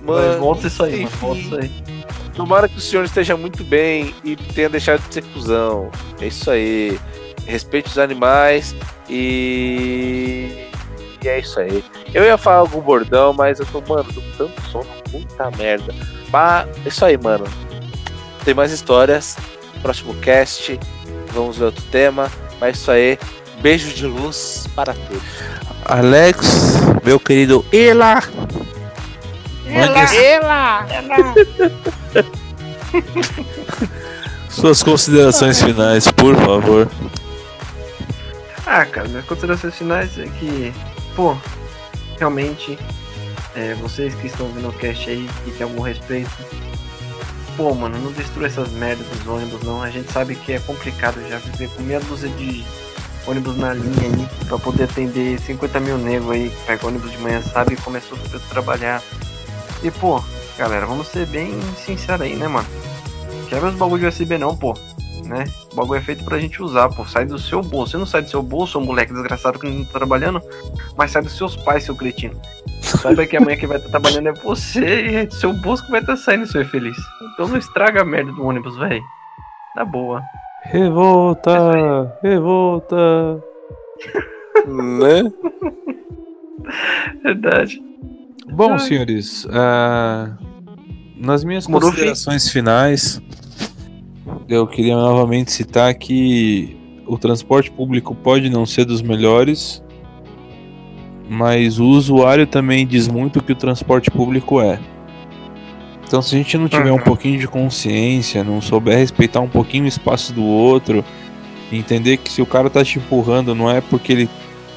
[0.01, 1.09] Mas Mano, volta isso aí, mano.
[1.19, 1.71] Volta isso aí.
[2.35, 5.91] tomara que o senhor esteja muito bem e tenha deixado de ser cuzão.
[6.19, 6.99] É isso aí.
[7.45, 8.75] Respeite os animais
[9.09, 10.65] e.
[11.23, 11.83] E é isso aí.
[12.13, 15.93] Eu ia falar algum bordão, mas eu tô, mano, tô com tanto sono, puta merda.
[16.31, 17.45] Mas é isso aí, mano.
[18.45, 19.37] Tem mais histórias.
[19.81, 20.79] Próximo cast.
[21.33, 22.31] Vamos ver outro tema.
[22.59, 23.19] Mas é isso aí.
[23.61, 25.21] Beijo de luz para todos.
[25.85, 28.21] Alex, meu querido Ela.
[29.65, 29.99] Mande
[34.49, 36.87] suas considerações finais, por favor.
[38.65, 40.73] Ah, cara, minhas considerações finais é que,
[41.19, 41.35] pô,
[42.17, 42.79] realmente,
[43.53, 46.31] é, vocês que estão ouvindo o cast aí e tem algum respeito,
[47.57, 49.83] pô, mano, não destrua essas merdas dos ônibus, não.
[49.83, 52.63] A gente sabe que é complicado já viver com meia dúzia de
[53.27, 57.17] ônibus na linha aí pra poder atender 50 mil negros aí que pega ônibus de
[57.17, 59.03] manhã, sabe, e começou a trabalhar.
[59.83, 60.23] E, pô,
[60.57, 61.51] galera, vamos ser bem
[61.85, 62.67] sinceros aí, né, mano?
[63.49, 64.73] Quebra os bagulho de USB não, pô
[65.29, 65.45] né?
[65.71, 67.05] O bagulho é feito pra gente usar, pô.
[67.05, 67.91] Sai do seu bolso.
[67.91, 70.41] Você não sai do seu bolso, ô moleque desgraçado que não tá trabalhando,
[70.97, 72.39] mas sai dos seus pais, seu cretino.
[72.81, 75.91] Saiba que amanhã que vai estar trabalhando é você e é do seu bolso que
[75.91, 76.97] vai estar saindo, seu infeliz.
[77.33, 79.03] Então não estraga a merda do ônibus, velho.
[79.75, 80.23] Na boa.
[80.63, 82.95] Revolta, revolta.
[84.67, 85.31] Né?
[87.23, 87.81] Verdade.
[88.51, 88.79] Bom, Ai.
[88.79, 90.35] senhores, ah,
[91.15, 93.21] nas minhas considerações finais,
[94.47, 99.83] eu queria novamente citar que o transporte público pode não ser dos melhores,
[101.29, 104.79] mas o usuário também diz muito o que o transporte público é.
[106.07, 107.03] Então, se a gente não tiver um Uhum.
[107.03, 111.05] pouquinho de consciência, não souber respeitar um pouquinho o espaço do outro,
[111.71, 114.29] entender que se o cara tá te empurrando, não é porque ele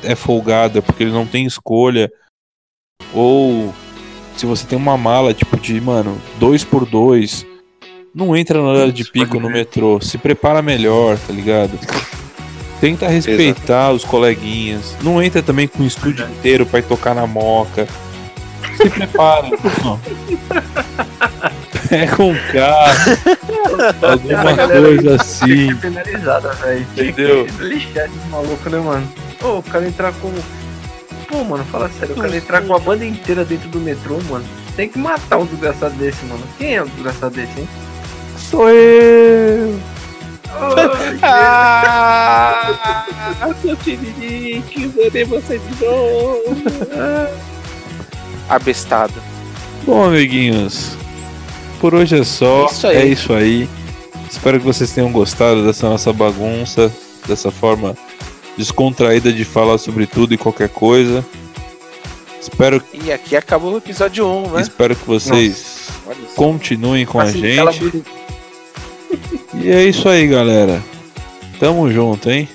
[0.03, 2.11] é folgado, é porque ele não tem escolha,
[3.15, 3.73] ou
[4.37, 7.47] se você tem uma mala, tipo, de, mano, dois por dois,
[8.15, 10.01] não entra na hora de pico no metrô.
[10.01, 11.79] Se prepara melhor, tá ligado?
[12.81, 14.97] Tenta respeitar os coleguinhas.
[15.03, 17.87] Não entra também com o estúdio inteiro pra ir tocar na moca.
[18.77, 20.01] Se prepara, pessoal.
[21.89, 23.19] Pega um carro,
[24.03, 25.75] alguma coisa assim.
[25.77, 26.87] Penalizada, velho.
[26.93, 27.47] Entendeu?
[27.61, 29.13] Lixar de maluco, né, mano?
[29.43, 30.33] Ô, o cara entrar com.
[31.29, 34.45] Pô, mano, fala sério, o cara entrar com a banda inteira dentro do metrô, mano.
[34.75, 36.43] Tem que matar um desgraçado desse, mano.
[36.59, 37.69] Quem é o desgraçado desse, hein?
[38.53, 39.75] Sou eu!
[40.53, 40.75] Ô,
[41.23, 42.75] Ah,
[43.63, 46.43] seu Tiririque, usarei você de novo.
[48.49, 49.15] Abestado.
[49.85, 50.97] Bom, amiguinhos,
[51.81, 52.67] por hoje é só.
[52.67, 52.97] Isso aí.
[52.97, 53.69] É isso aí.
[54.31, 56.93] Espero que vocês tenham gostado dessa nossa bagunça,
[57.27, 57.97] dessa forma
[58.57, 61.25] descontraída de falar sobre tudo e qualquer coisa.
[62.41, 64.61] Espero, E aqui acabou o episódio 1, né?
[64.63, 65.89] espero que vocês
[66.37, 67.99] continuem com a assim, cala gente.
[67.99, 68.11] boca.
[69.55, 70.81] E é isso aí, galera.
[71.61, 72.49] Tamo junto, hein?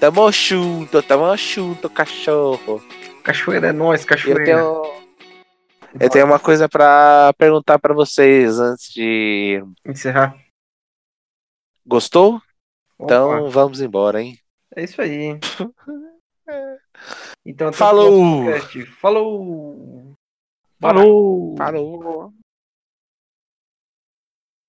[0.00, 2.82] Tamo junto, tamo junto, cachorro.
[3.22, 4.44] Cachoeira é nós, Eu cachoeira.
[4.44, 4.82] tenho,
[5.98, 9.64] eu tenho uma coisa pra perguntar pra vocês antes de.
[9.86, 10.36] Encerrar.
[11.86, 12.40] Gostou?
[13.00, 14.38] Então Opa, vamos embora, hein?
[14.74, 15.38] É isso aí.
[17.46, 18.44] Então, Falou!
[19.00, 20.14] Falou!
[20.80, 21.54] Falou!
[21.56, 22.32] Falou!